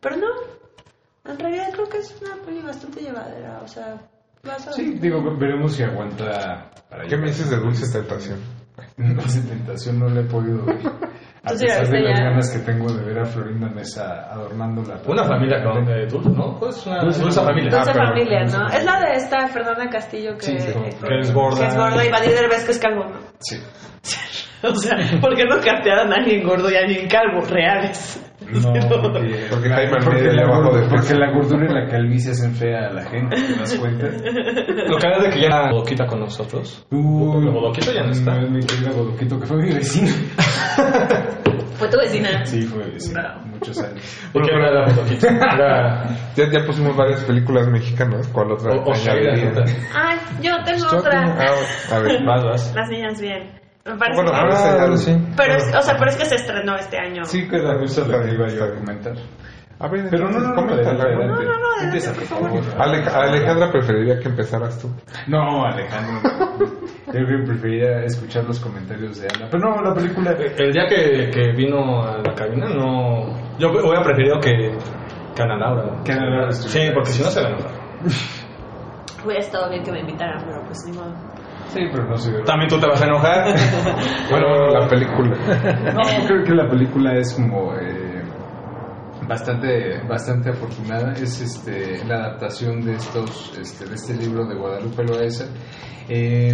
[0.00, 0.28] Pero no,
[1.30, 3.96] en realidad creo que es una peli bastante llevadera, o sea,
[4.44, 8.38] vas a Sí, digo, veremos si aguanta para ¿Qué me dices de Dulce Tentación?
[8.96, 10.78] Dulce Tentación no la he podido ver.
[11.44, 15.24] A pesar de las ganas que tengo de ver a Florinda Mesa adornando la Una
[15.24, 16.56] familia con de dulce, ¿no?
[16.60, 17.70] Pues una Dulce dulce familia.
[17.70, 18.68] Dulce Ah, familia, ¿no?
[18.68, 21.60] Es la de esta Fernanda Castillo que, Sí, sí, que- que es gorda.
[21.62, 23.18] Que es gorda y Vadir Derbez que es calvo, ¿no?
[23.40, 23.56] Sí.
[24.64, 28.22] O sea, ¿por qué no castearon a alguien gordo y a alguien calvo reales?
[28.60, 28.72] No,
[29.12, 31.18] porque, Porque Jaime porque Almeida la, le bajó de gordura- porque peso.
[31.18, 34.06] la gordura y la calvicie hacen fea a la gente, ¿te das cuenta?
[34.06, 36.86] Lo que es de que ya Bodoquita con nosotros.
[36.90, 38.34] Uy, Bodoquito ya no está.
[38.40, 40.10] Mi querida Bodoquito, que fue mi vecina.
[41.78, 42.44] Fue tu vecina.
[42.46, 44.00] Sí, fue mi vecina, muchos años.
[44.32, 45.26] ¿Por qué era Bodoquito?
[45.54, 46.06] Era...
[46.36, 48.28] Ya, ya pusimos varias películas mexicanas.
[48.28, 48.72] ¿Cuál otra?
[48.72, 51.24] O- o Ay, yo tengo otra.
[51.24, 52.24] tengo- ah, a ver.
[52.24, 52.74] Vas, vas.
[52.76, 53.61] Las niñas bien.
[53.84, 55.16] Me parece Bueno, que- sí.
[55.36, 57.24] Pero, es, o sea, pero es que se estrenó este año.
[57.24, 59.14] Sí, que la justo la que iba yo a comentar.
[59.80, 60.72] A ver, Pero no, no, no, ¿no?
[60.72, 61.26] adelante.
[61.26, 62.50] No, no, no, Empieza, por favor.
[62.78, 64.88] Ale- Alejandra preferiría que empezaras tú.
[65.26, 66.20] No, Alejandro.
[67.06, 69.48] Yo preferiría escuchar los comentarios de Ana.
[69.50, 70.30] Pero no, la película.
[70.56, 73.36] El día que, que vino a la cabina, no.
[73.58, 74.78] Yo hubiera preferido que.
[75.34, 76.02] Que Ana Laura.
[76.04, 77.70] Que Ana Laura Sí, porque si no se la nota.
[79.24, 81.12] Hubiera estado bien que me invitaran, pero pues ni modo.
[81.72, 83.54] Sí, pero no soy También tú te vas a enojar.
[84.30, 85.36] Bueno, la película.
[85.94, 88.22] No, yo creo que la película es como eh,
[89.26, 91.12] bastante bastante afortunada.
[91.12, 95.46] Es este la adaptación de estos este, de este libro de Guadalupe Loaesa.
[96.08, 96.52] eh,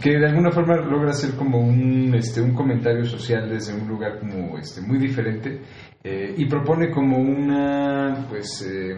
[0.00, 4.18] que de alguna forma logra hacer como un este un comentario social desde un lugar
[4.20, 5.60] como este muy diferente
[6.04, 8.94] eh, y propone como una pues eh,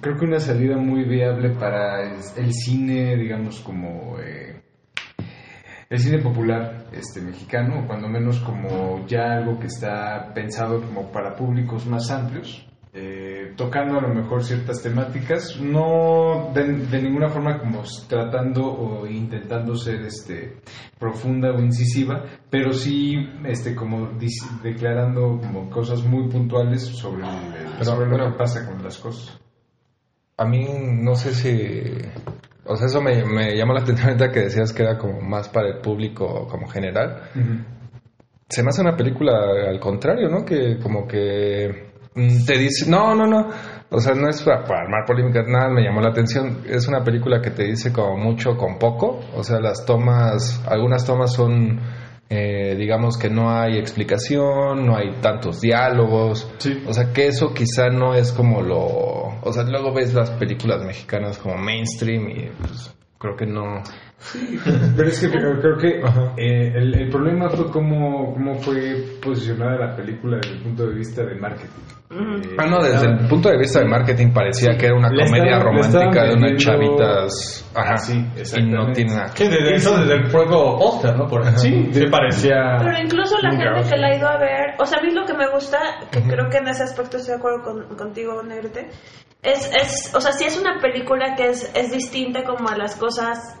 [0.00, 4.51] creo que una salida muy viable para el, el cine digamos como eh,
[5.92, 11.12] el cine popular este mexicano, o cuando menos como ya algo que está pensado como
[11.12, 17.28] para públicos más amplios, eh, tocando a lo mejor ciertas temáticas, no de, de ninguna
[17.28, 20.56] forma como tratando o intentando ser este
[20.98, 23.14] profunda o incisiva, pero sí
[23.46, 28.32] este como dis- declarando como cosas muy puntuales sobre, el- Pero, lo bueno.
[28.32, 29.38] que pasa con las cosas.
[30.38, 30.66] A mí
[31.02, 31.92] no sé si...
[32.64, 35.48] O sea, eso me, me llamó la atención ahorita que decías que era como más
[35.48, 37.22] para el público como general.
[38.48, 39.32] Se me hace una película
[39.68, 40.44] al contrario, ¿no?
[40.44, 42.88] Que como que mm, te dice...
[42.88, 43.48] No, no, no.
[43.90, 46.62] O sea, no es para, para armar polémica, nada, me llamó la atención.
[46.66, 49.20] Es una película que te dice como mucho con poco.
[49.34, 51.80] O sea, las tomas, algunas tomas son,
[52.28, 56.50] eh, digamos que no hay explicación, no hay tantos diálogos.
[56.86, 58.78] O sea, que eso quizá no es como lo...
[58.80, 63.82] O sea, luego ves las películas mexicanas como mainstream y pues creo que no...
[64.96, 65.88] Pero es que creo, creo que
[66.36, 70.94] eh, el, el problema fue cómo, cómo fue posicionada la película desde el punto de
[70.94, 71.80] vista de marketing.
[72.10, 75.24] Eh, Ah, no, desde el punto de vista de marketing parecía que era una Le
[75.24, 77.70] comedia romántica de unas chavitas.
[77.74, 77.96] Ajá.
[77.96, 78.92] Sí, y no exactamente.
[78.92, 81.26] tiene nada Sí, desde, eso desde el propio póster, ¿no?
[81.26, 81.44] Por.
[81.58, 82.76] Sí, sí parecía.
[82.78, 85.24] Pero incluso la gente que la ha ido a ver, o sea, a mí lo
[85.24, 85.78] que me gusta,
[86.10, 88.90] que creo que en ese aspecto estoy de acuerdo con- contigo, Negrete,
[89.42, 92.94] es, es, o sea, sí es una película que es, es distinta como a las
[92.96, 93.58] cosas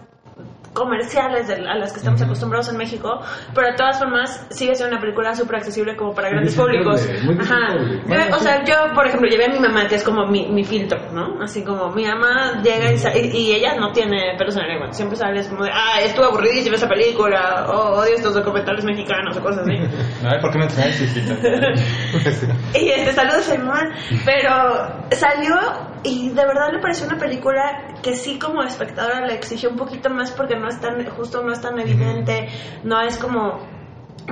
[0.72, 3.20] comerciales de- a las que estamos acostumbrados en México,
[3.54, 7.06] pero de todas formas sigue siendo una película súper accesible como para grandes públicos.
[7.24, 7.74] muy Ajá.
[8.06, 10.64] Yo, o sea, yo, por ejemplo, llevé a mi mamá, que es como mi, mi
[10.64, 11.42] filtro, ¿no?
[11.42, 14.92] Así como mi mamá llega y, y, y ella no tiene pelos en la lengua,
[14.92, 19.36] siempre sale es como de, ah, estuve aburridísima esa película, o odio estos documentales mexicanos
[19.36, 19.72] o cosas así.
[20.24, 21.34] Ay, ¿por qué me traes, hijita?
[22.74, 23.80] Y este, saludos a mi mamá.
[24.24, 25.54] Pero salió
[26.04, 30.10] y de verdad me pareció una película que sí como espectadora le exigió un poquito
[30.10, 32.48] más porque no es tan, justo no es tan evidente,
[32.84, 33.60] no es como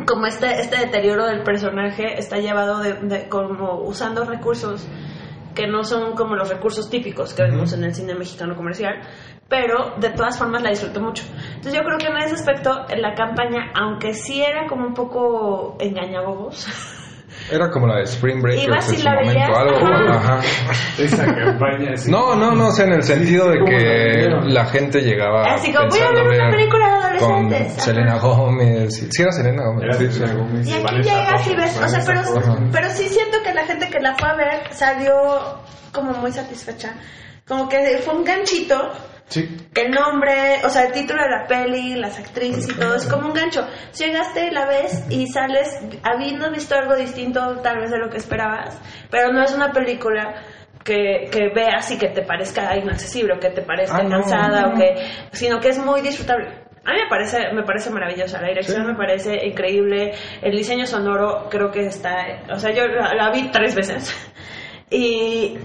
[0.06, 4.86] como este, este deterioro del personaje está llevado de, de- como usando recursos
[5.54, 9.00] que no son como los recursos típicos que vemos en el cine mexicano comercial,
[9.48, 11.24] pero de todas formas la disfruto mucho.
[11.56, 15.76] Entonces yo creo que en ese aspecto la campaña, aunque sí era como un poco
[15.80, 16.68] engañabobos,
[17.50, 19.76] Era como la de Spring Breakers en y su la momento, algo.
[19.86, 20.34] ajá.
[20.34, 20.40] Ajá.
[20.98, 21.96] Esa campaña.
[21.96, 22.10] sí.
[22.10, 25.54] No, no, no, o sea, en el sentido de ¿cómo la que la gente llegaba
[25.54, 27.72] Así como, voy a ver una película de con adolescentes.
[27.72, 27.80] Ajá.
[27.80, 29.08] Selena Gómez.
[29.10, 29.84] Sí, era Selena Gómez.
[29.84, 30.38] Era sí, Selena sí.
[30.38, 30.68] Gómez.
[30.68, 32.22] Y aquí llegas y ves, o sea, pero,
[32.72, 35.12] pero sí siento que la gente que la fue a ver salió
[35.92, 36.94] como muy satisfecha.
[37.46, 38.92] Como que fue un ganchito.
[39.30, 39.48] Sí.
[39.74, 43.28] El nombre, o sea, el título de la peli, las actrices y todo, es como
[43.28, 43.66] un gancho.
[43.96, 48.18] Llegaste y la ves y sales habiendo visto algo distinto tal vez de lo que
[48.18, 48.78] esperabas,
[49.10, 50.34] pero no es una película
[50.84, 54.74] que, que veas y que te parezca inaccesible o que te parezca Ah, cansada no.
[54.74, 54.94] o que,
[55.32, 56.48] sino que es muy disfrutable.
[56.84, 60.12] A mí me parece, me parece maravillosa, la dirección me parece increíble,
[60.42, 62.16] el diseño sonoro creo que está,
[62.50, 64.12] o sea, yo la, la vi tres veces
[64.90, 65.58] y,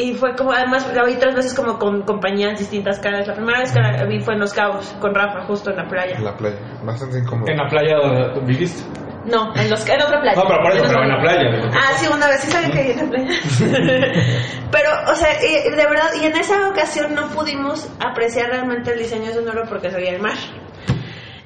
[0.00, 3.28] y fue como, además la vi tres veces como con compañías distintas vez.
[3.28, 5.88] La primera vez que la vi fue en Los Cabos, con Rafa, justo en la
[5.88, 6.16] playa.
[6.16, 6.56] En la playa.
[6.82, 7.50] Bastante incómodo.
[7.50, 8.82] En la playa donde viviste.
[9.26, 10.36] No, en, los, en otra playa.
[10.36, 11.70] No, pero por eso, En pero en la playa.
[11.74, 13.28] Ah, sí, una vez, sí sabía que en la playa.
[14.72, 19.30] pero, o sea, de verdad, y en esa ocasión no pudimos apreciar realmente el diseño
[19.32, 20.36] sonoro porque se veía el mar.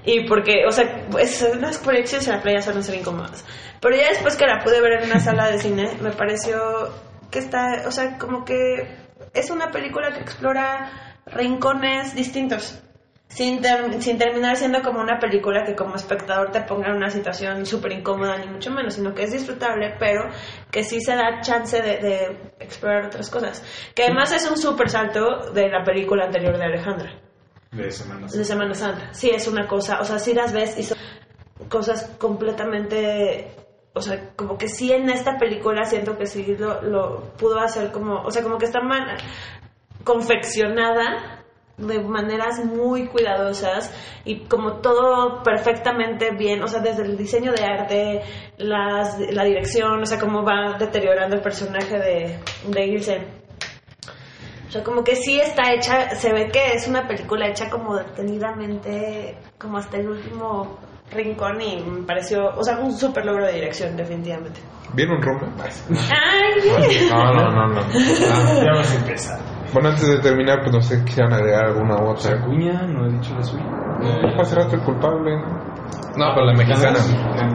[0.04, 3.44] Y porque, o sea, pues, las proyecciones en la playa suelen ser incómodas.
[3.80, 6.90] Pero ya después que la pude ver en una sala de cine, me pareció
[7.34, 8.86] que está, o sea, como que
[9.34, 12.80] es una película que explora rincones distintos.
[13.26, 17.10] Sin, ter- sin terminar siendo como una película que como espectador te ponga en una
[17.10, 20.28] situación súper incómoda, ni mucho menos, sino que es disfrutable, pero
[20.70, 23.64] que sí se da chance de, de explorar otras cosas.
[23.96, 27.18] Que además es un súper salto de la película anterior de Alejandra
[27.72, 29.12] De Semana de Semana Santa.
[29.12, 30.98] Sí, es una cosa, o sea, sí las ves y son
[31.68, 33.50] cosas completamente,
[33.94, 38.22] o sea, como que sí en esta película siento que sí lo, pudo hacer como,
[38.22, 39.16] o sea, como que está man-
[40.02, 41.40] confeccionada
[41.76, 43.92] de maneras muy cuidadosas
[44.24, 48.22] y como todo perfectamente bien, o sea, desde el diseño de arte,
[48.58, 52.38] las, la dirección, o sea, cómo va deteriorando el personaje de,
[52.68, 53.26] de Ilse.
[54.68, 57.96] O sea, como que sí está hecha, se ve que es una película hecha como
[57.96, 60.78] detenidamente, como hasta el último
[61.14, 64.60] rincón y me pareció, o sea, un súper logro de dirección, definitivamente.
[64.94, 65.52] ¿Vieron Roma?
[65.62, 67.08] ¡Ay!
[67.10, 67.80] No, no, no, no.
[67.92, 69.38] Ya vamos a empezar.
[69.72, 72.38] Bueno, antes de terminar, pues no sé, quisieran agregar alguna otra.
[72.38, 73.64] Acuña no he dicho la suya.
[74.02, 75.36] Eh, Hace rato el culpable.
[76.16, 76.98] No, pero la mexicana.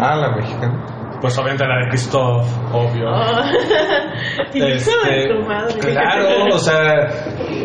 [0.01, 0.85] Ah, la mexicana.
[1.21, 3.09] Pues obviamente la de Christoph, obvio.
[4.53, 5.79] De Este, tu madre.
[5.79, 6.83] Claro, o sea,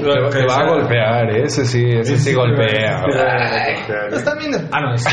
[0.02, 3.02] lo Te que va a golpear, ese sí, ese sí golpea.
[4.10, 4.68] Pues también.
[4.72, 5.10] Ah, no, este.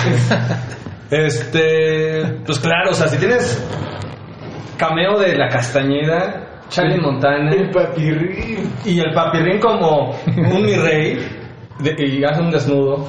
[1.11, 2.23] este.
[2.45, 3.63] Pues claro, o sea, si tienes
[4.77, 7.51] cameo de la Castañeda, Charlie Montana.
[7.51, 8.73] El papirrín.
[8.85, 11.19] Y el papirrín como un mi rey.
[11.79, 13.07] de- y hace un desnudo.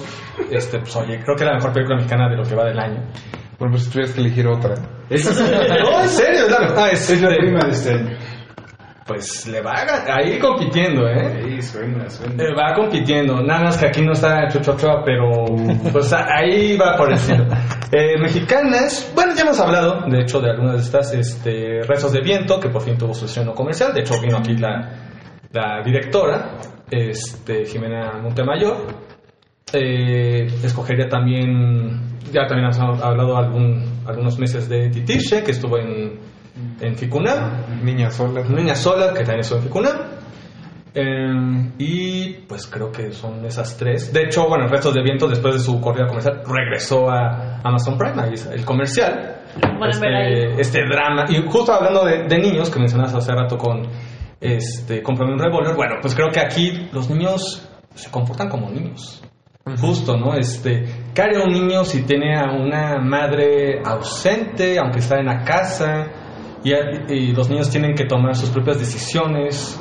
[0.51, 2.79] Este, pues oye, creo que es la mejor película mexicana de lo que va del
[2.79, 3.03] año.
[3.59, 4.75] Bueno, pues si tuvieras que elegir otra.
[5.11, 6.79] no, en serio, es la mejor.
[6.79, 8.17] Ah, es, Es la este, prima de este año.
[9.07, 11.43] Pues le va a, a ir compitiendo, ¿eh?
[11.45, 12.43] Sí, suena, suena.
[12.43, 15.45] Eh, va compitiendo, nada más que aquí no está Chucho Ochoa, pero
[15.93, 17.19] pues ahí va por el.
[17.95, 22.23] Eh, mexicanas, bueno, ya hemos hablado, de hecho, de algunas de estas, este, Rezos de
[22.23, 25.11] Viento, que por fin tuvo su estreno comercial, de hecho vino aquí la,
[25.51, 26.57] la directora,
[26.91, 29.12] este, Jimena Montemayor.
[29.73, 36.19] Eh, escogería también, ya también has hablado algún, algunos meses de Titirche, que estuvo en,
[36.81, 37.83] en Ficunam.
[37.83, 38.43] Niña sola.
[38.43, 39.97] Niña sola, que también estuvo en Ficunam.
[40.95, 44.13] Eh, y pues creo que son esas tres.
[44.13, 48.21] De hecho, bueno, Restos de Viento, después de su corrida comercial, regresó a Amazon Prime,
[48.23, 49.41] ahí es el comercial.
[49.79, 49.89] Bueno.
[49.89, 51.25] Este, este drama.
[51.31, 53.89] Y justo hablando de, de niños, que mencionas hace rato con
[54.43, 59.23] este, Cómprame un revólver, bueno, pues creo que aquí los niños se comportan como niños.
[59.81, 60.35] Justo, ¿no?
[60.35, 60.85] Este,
[61.15, 66.07] ¿qué haría un niño si tiene a una madre ausente, aunque está en la casa,
[66.65, 66.73] y,
[67.13, 69.81] y los niños tienen que tomar sus propias decisiones?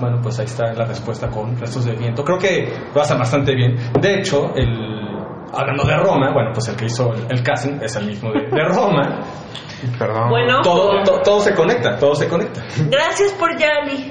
[0.00, 2.24] Bueno, pues ahí está la respuesta con restos de viento.
[2.24, 3.76] Creo que lo hacen bastante bien.
[4.00, 5.06] De hecho, el,
[5.52, 8.46] hablando de Roma, bueno, pues el que hizo el, el casting es el mismo de,
[8.46, 9.20] de Roma.
[9.98, 10.30] Perdón.
[10.30, 10.60] Bueno.
[10.62, 12.62] Todo, to- todo se conecta, todo se conecta.
[12.90, 14.10] Gracias por Yali.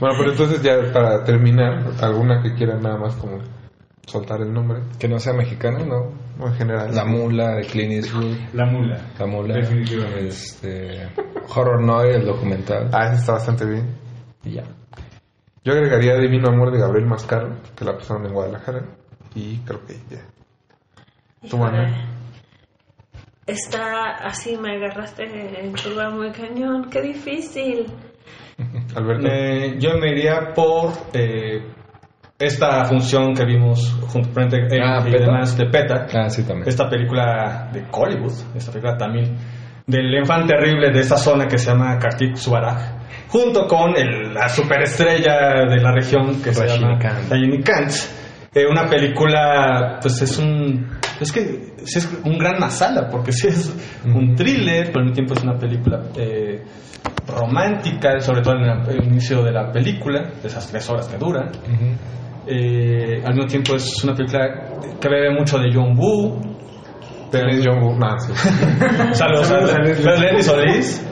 [0.00, 3.38] Bueno, pero entonces ya para terminar, alguna que quiera nada más como
[4.08, 4.80] soltar el nombre.
[4.98, 6.12] Que no sea mexicana, ¿no?
[6.40, 6.94] O en general.
[6.94, 8.36] La mula de Clint Eastwood.
[8.54, 9.00] La mula.
[9.18, 9.54] La mula.
[9.54, 10.28] Definitivamente.
[10.28, 11.08] Este,
[11.54, 12.88] Horror Noir, el documental.
[12.92, 13.86] Ah, ese está bastante bien.
[14.44, 14.64] Y ya.
[15.64, 18.84] Yo agregaría Divino Amor de Gabriel Mascaro, que la pasaron en Guadalajara.
[19.34, 20.22] Y creo que ya.
[21.42, 21.62] Tu Híjole.
[21.62, 22.14] mana.
[23.46, 26.88] Está así, me agarraste en curva muy cañón.
[26.90, 27.86] Qué difícil.
[28.96, 29.22] Alberto.
[29.26, 31.62] Me- yo me iría por eh,
[32.38, 36.06] esta función que vimos junto frente eh, Ah, y demás de PETA.
[36.14, 36.44] Ah, sí.
[36.66, 39.36] Esta película de Hollywood, esta película también
[39.86, 42.78] del infante terrible de esta zona que se llama Kartik Subaraj,
[43.28, 47.30] junto con el- la superestrella de la región que se llama Rajinikanth.
[47.30, 47.94] Rajinikanth.
[48.54, 50.88] Eh, una película, pues es un.
[51.20, 53.74] Es que es un gran masala, porque sí es
[54.04, 56.62] un thriller, pero al mismo tiempo es una película eh,
[57.26, 61.50] romántica, sobre todo en el inicio de la película, de esas tres horas que duran.
[62.50, 64.48] Eh, al mismo tiempo es una película
[65.00, 66.40] que bebe mucho de John Woo.
[67.30, 67.94] Pero Es John Woo.
[67.98, 68.32] No, sí.
[69.12, 71.04] Saludos Saludos a Solís.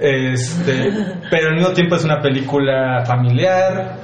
[0.00, 0.90] Este,
[1.30, 3.96] pero al mismo tiempo es una película familiar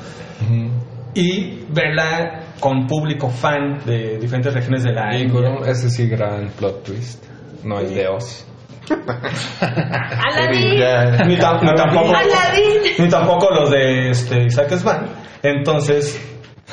[1.15, 5.33] y verla con público fan de diferentes regiones de la Y India.
[5.35, 7.25] con un- ese sí, gran plot twist.
[7.65, 8.47] No el de Oz.
[9.61, 10.79] Aladín.
[10.79, 11.25] Ya.
[11.27, 12.83] Ni, tam- ni tampoco, Aladín.
[12.99, 15.07] ni tampoco los de este, Isaac Svan.
[15.43, 16.19] Entonces,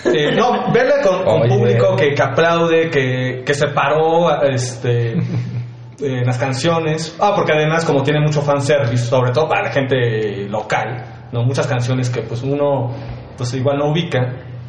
[0.05, 1.49] eh, no, verla con, con Oye.
[1.49, 7.15] público que, que aplaude, que, que se paró este, en las canciones.
[7.19, 11.43] Ah, porque además, como tiene mucho fanservice, sobre todo para la gente local, ¿no?
[11.43, 12.93] muchas canciones que pues uno
[13.37, 14.19] pues igual no ubica,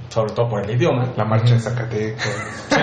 [0.09, 1.13] sobre todo por el idioma.
[1.17, 2.67] La marcha de Zacatecas.
[2.69, 2.81] Sí.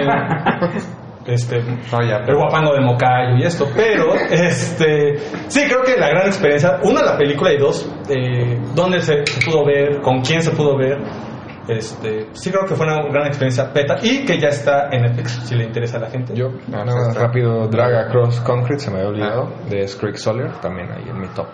[1.27, 5.17] este el guapango de Mocayo y esto, pero este
[5.47, 9.65] sí creo que la gran experiencia, una la película y dos, eh, dónde se pudo
[9.65, 10.99] ver, con quién se pudo ver,
[11.68, 15.32] este sí creo que fue una gran experiencia beta y que ya está en Netflix
[15.46, 16.36] si le interesa a la gente.
[16.36, 20.92] Yo nada más rápido Drag Across Concrete se me había olvidado de Scrick Sawyer también
[20.92, 21.48] ahí en mi top.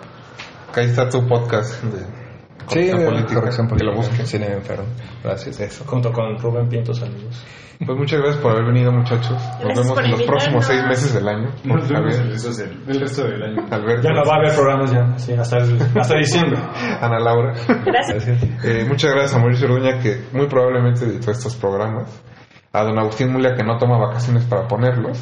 [0.70, 2.21] Acá está tu podcast de
[2.68, 3.34] Sí, corrección política.
[3.34, 4.08] corrección Que lo política.
[4.08, 4.26] busquen.
[4.26, 4.84] Cine enfermo.
[5.22, 5.60] Gracias.
[5.60, 5.84] Eso.
[5.86, 7.44] Junto con Rubén Pinto, saludos.
[7.84, 9.32] Pues muchas gracias por haber venido, muchachos.
[9.32, 11.50] Nos Gracias vemos en los próximos seis meses del año.
[11.64, 13.66] Nos vemos el resto del, el resto del año.
[13.72, 14.02] Alberto.
[14.08, 16.60] Ya no va a haber programas ya, sí, hasta, el- hasta diciembre.
[17.00, 17.54] Ana Laura.
[17.84, 18.28] Gracias.
[18.64, 22.22] Eh, muchas gracias a Mauricio Orduña que muy probablemente editó estos programas.
[22.72, 25.20] A don Agustín Mulia que no toma vacaciones para ponerlos.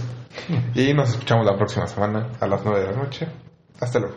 [0.74, 3.26] Y nos escuchamos la próxima semana a las 9 de la noche.
[3.80, 4.16] Hasta luego.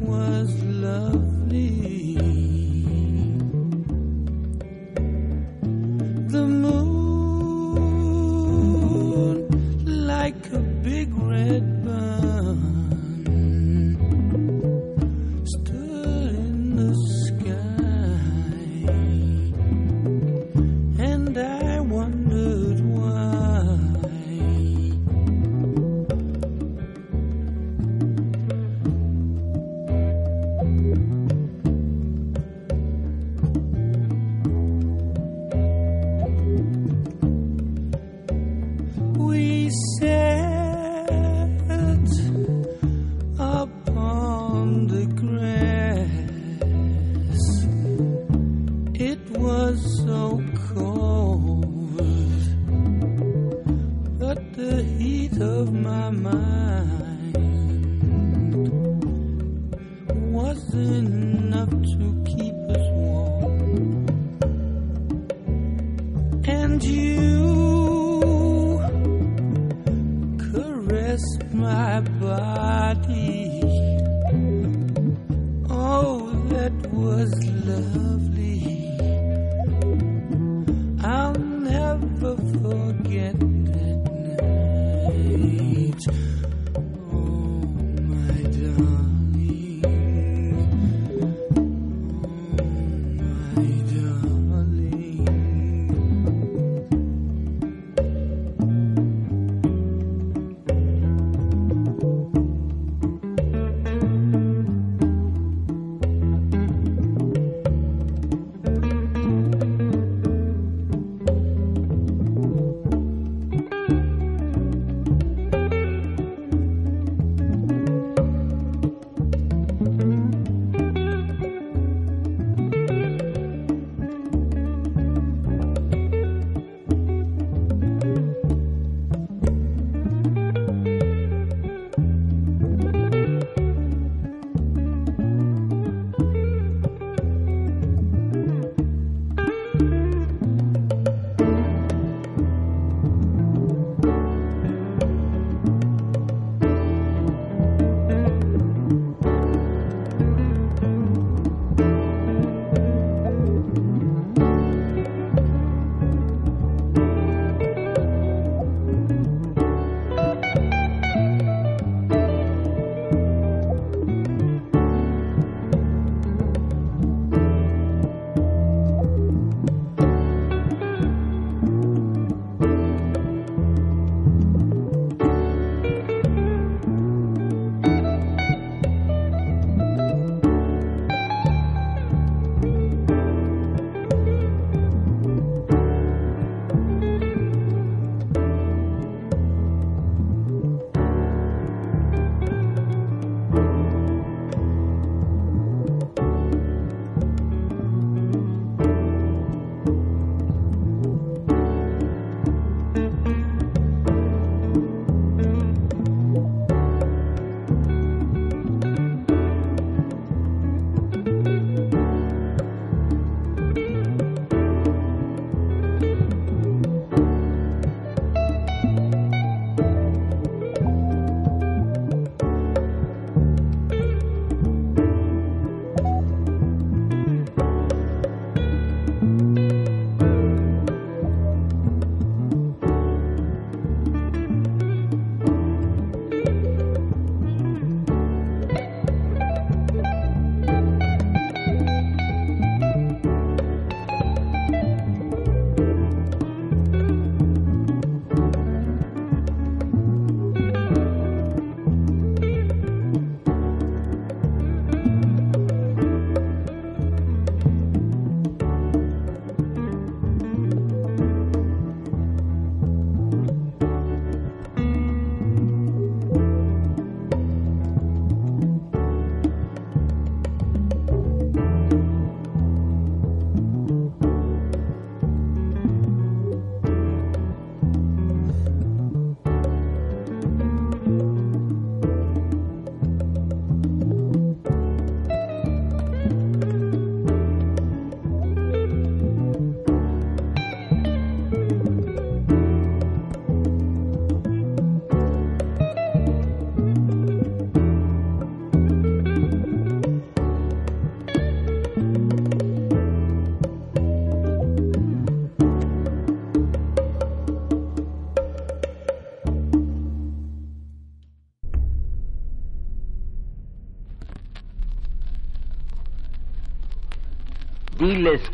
[0.00, 2.18] Was lovely.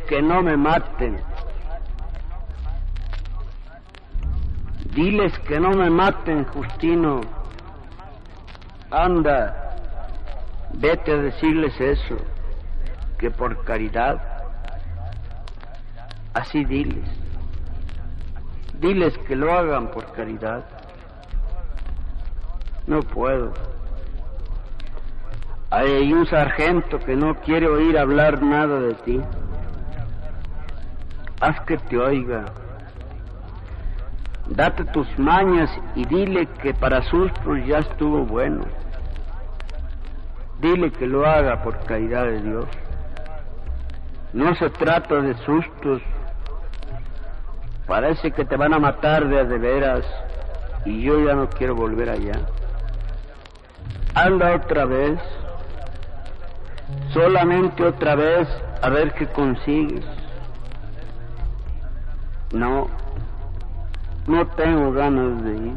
[0.08, 1.20] Que no me maten.
[4.94, 7.20] Diles que no me maten, Justino.
[8.90, 9.76] Anda,
[10.74, 12.16] vete a decirles eso,
[13.18, 14.22] que por caridad.
[16.32, 17.08] Así diles.
[18.80, 20.64] Diles que lo hagan por caridad.
[22.86, 23.52] No puedo.
[25.70, 29.20] Hay un sargento que no quiere oír hablar nada de ti.
[31.40, 32.44] Haz que te oiga.
[34.46, 38.64] Date tus mañas y dile que para sustos ya estuvo bueno.
[40.60, 42.66] Dile que lo haga por caridad de Dios.
[44.32, 46.02] No se trata de sustos.
[47.86, 50.04] Parece que te van a matar de de veras
[50.84, 52.38] y yo ya no quiero volver allá.
[54.14, 55.18] Anda otra vez,
[57.12, 58.48] solamente otra vez
[58.82, 60.04] a ver qué consigues.
[62.52, 62.88] No,
[64.26, 65.76] no tengo ganas de ir.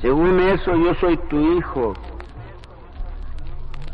[0.00, 1.94] Según eso yo soy tu hijo.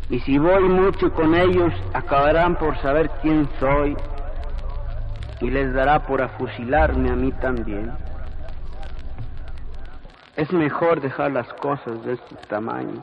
[0.09, 3.97] Y si voy mucho con ellos, acabarán por saber quién soy
[5.41, 7.93] y les dará por afusilarme a mí también.
[10.37, 13.03] Es mejor dejar las cosas de este tamaño.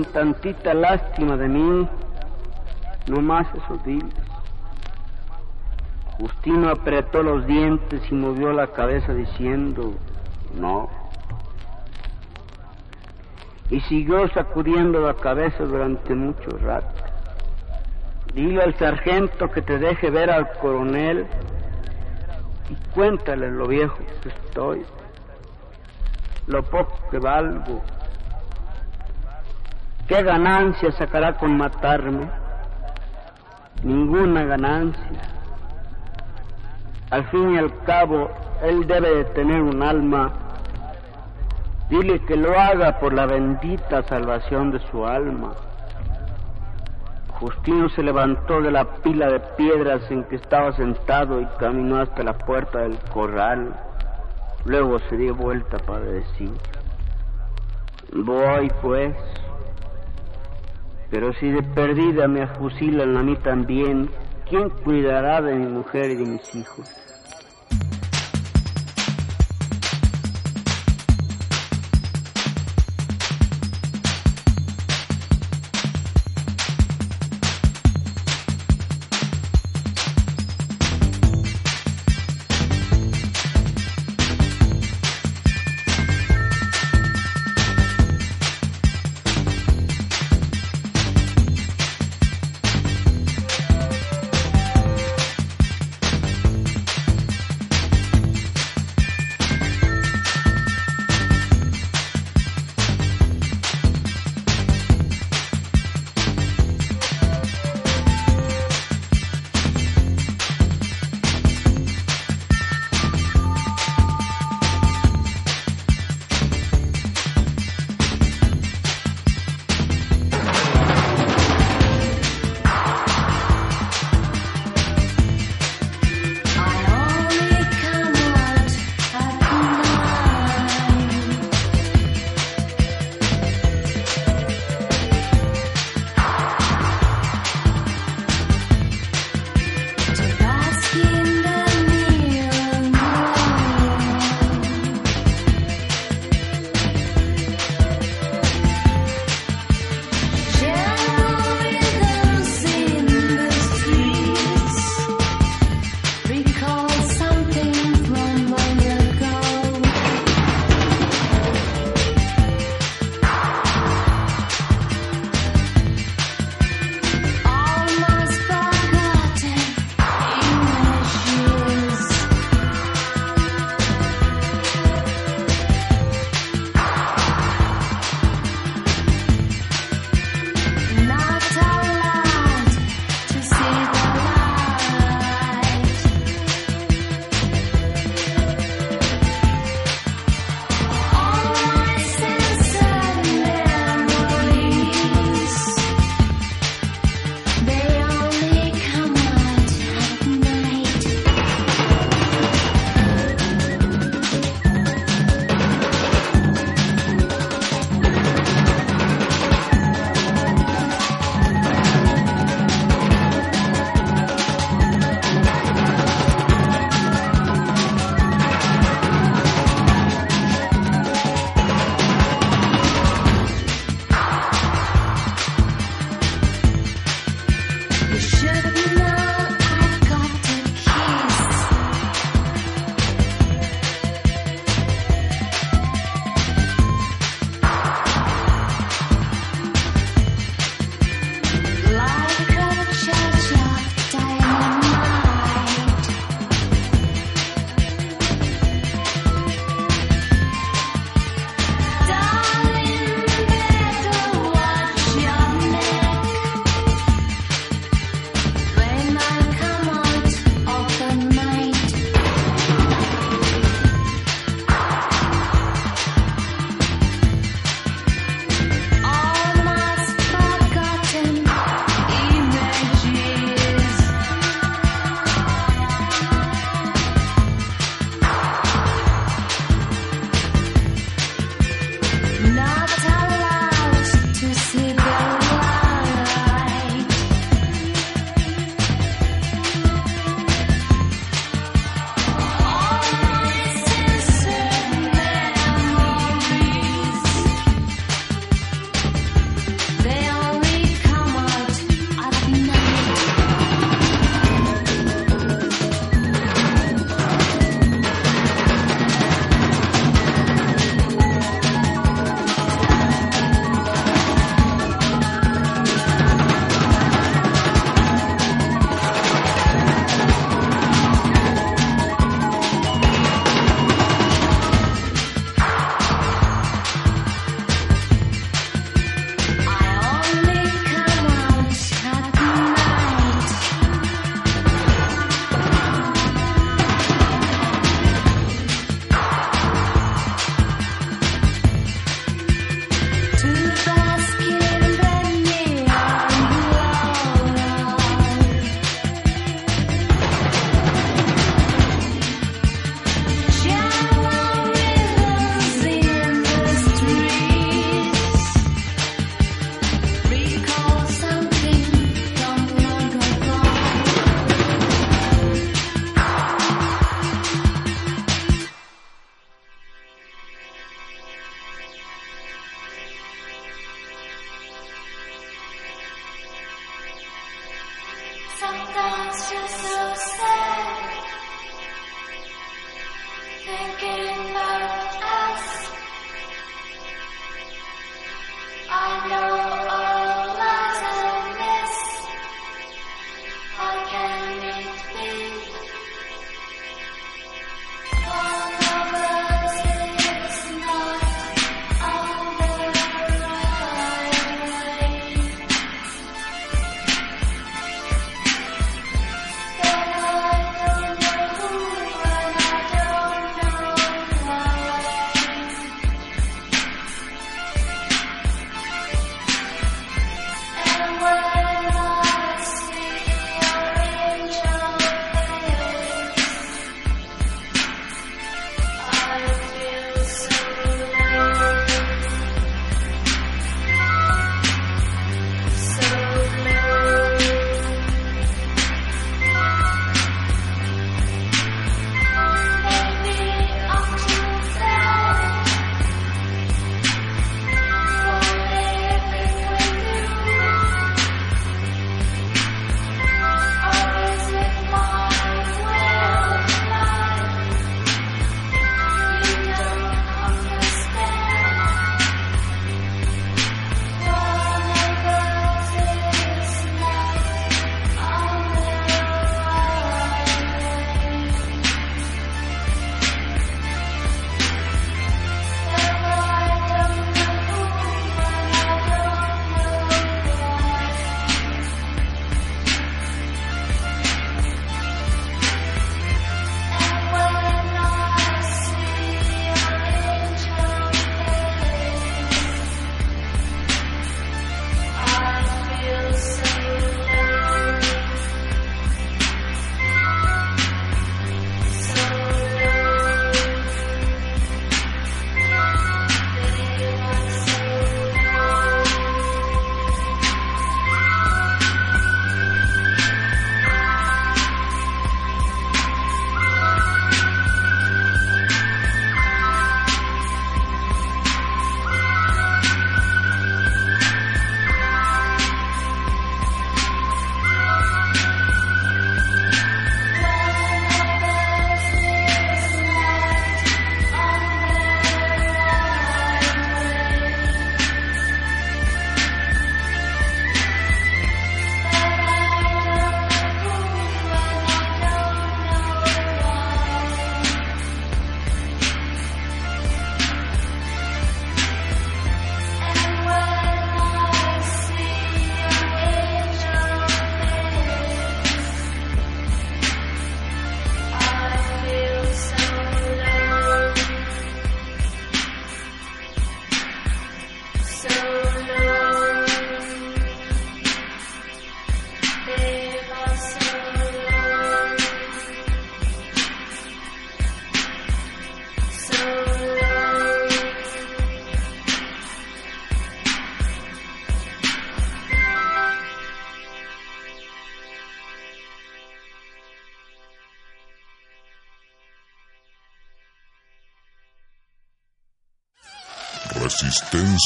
[0.00, 1.88] Tantita lástima de mí.
[3.08, 4.14] No más eso, diles.
[6.18, 9.94] Justino apretó los dientes y movió la cabeza diciendo,
[10.54, 10.88] no.
[13.70, 17.02] Y siguió sacudiendo la cabeza durante mucho rato.
[18.34, 21.26] Dile al sargento que te deje ver al coronel
[22.70, 24.84] y cuéntale lo viejo que estoy,
[26.46, 27.82] lo poco que valgo.
[30.12, 32.28] ¿Qué ganancia sacará con matarme?
[33.82, 35.22] Ninguna ganancia.
[37.10, 38.30] Al fin y al cabo,
[38.62, 40.30] él debe de tener un alma.
[41.88, 45.54] Dile que lo haga por la bendita salvación de su alma.
[47.40, 52.22] Justino se levantó de la pila de piedras en que estaba sentado y caminó hasta
[52.22, 53.74] la puerta del corral.
[54.66, 56.52] Luego se dio vuelta para decir,
[58.12, 59.16] voy pues,
[61.12, 64.08] pero si de perdida me afusilan a mí también,
[64.48, 66.86] ¿quién cuidará de mi mujer y de mis hijos?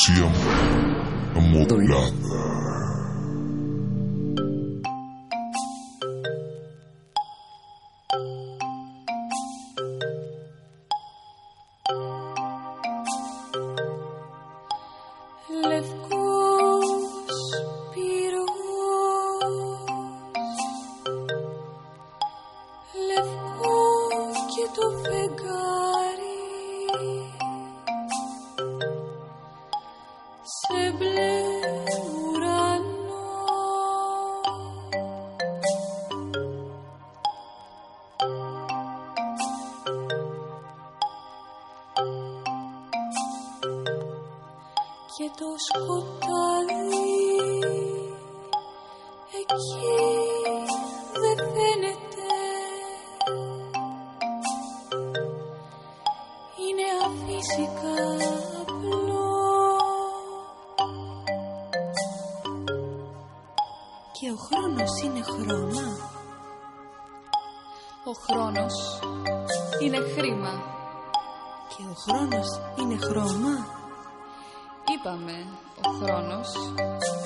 [0.07, 0.31] siempre
[1.35, 2.16] modulada.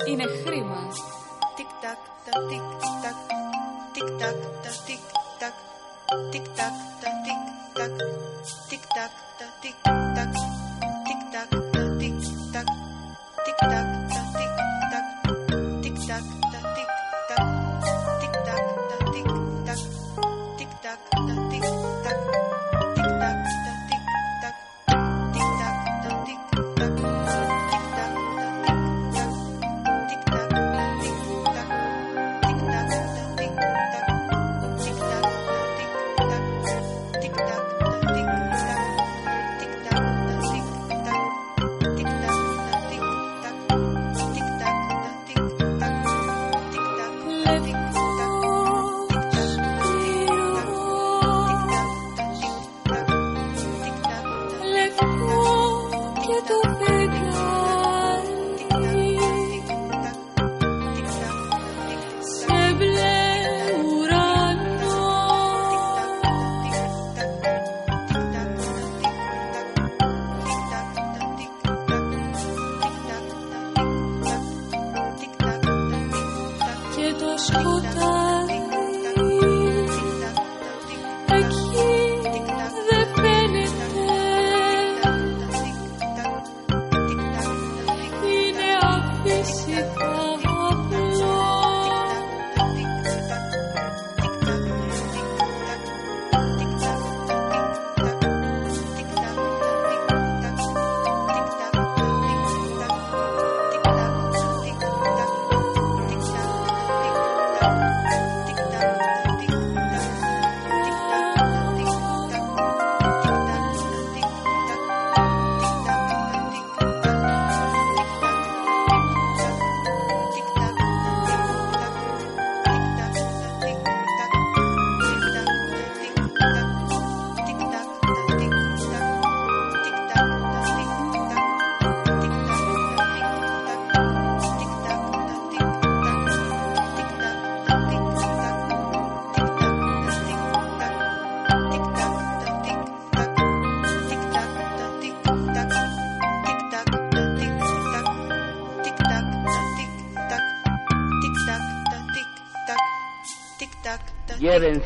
[0.07, 0.81] είναι χρήμα.
[1.55, 2.67] Τικ τακ τα τικ
[3.03, 3.19] τακ.
[3.93, 5.03] Τικ τακ τα τικ
[5.39, 5.55] τακ.
[6.31, 7.41] Τικ τακ τα τικ
[7.77, 7.95] τακ.
[8.69, 9.75] Τικ τακ τα τικ
[10.15, 10.33] τακ.
[11.05, 12.19] Τικ τακ τα τικ
[12.53, 12.67] τακ.
[13.43, 14.00] Τικ τακ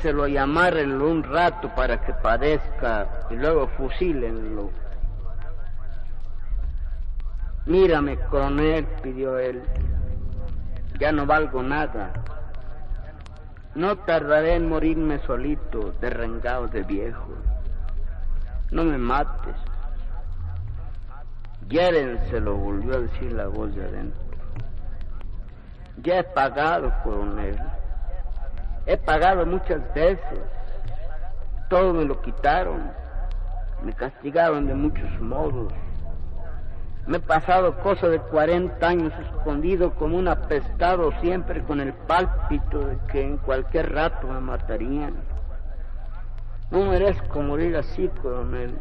[0.06, 4.70] Llévenselo y amárrenlo un rato para que padezca y luego fusílenlo.
[7.66, 9.64] Mírame, coronel, pidió él.
[11.00, 12.14] Ya no valgo nada.
[13.74, 17.34] No tardaré en morirme solito, derrengado de viejo.
[18.70, 19.56] No me mates.
[21.68, 24.22] Llévenselo, volvió a decir la voz de adentro.
[26.04, 27.60] Ya he pagado, coronel.
[28.86, 30.40] He pagado muchas veces.
[31.70, 32.92] Todo me lo quitaron.
[33.84, 35.74] Me castigaron de muchos modos.
[37.08, 42.80] Me he pasado cosa de 40 años escondido como un apestado siempre con el pálpito
[42.80, 45.16] de que en cualquier rato me matarían.
[46.72, 48.78] No merezco morir así, coronel.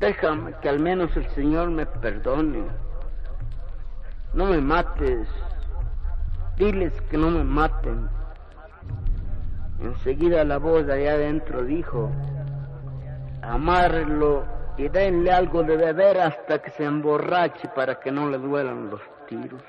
[0.00, 2.64] Déjame que al menos el Señor me perdone.
[4.32, 5.28] No me mates.
[6.56, 8.15] Diles que no me maten.
[9.80, 12.10] Enseguida la voz de allá adentro dijo,
[13.42, 14.44] amárrelo
[14.76, 19.00] y denle algo de beber hasta que se emborrache para que no le duelan los
[19.26, 19.62] tiros.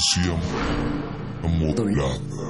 [0.00, 0.34] Resistencia
[1.42, 2.49] modulada.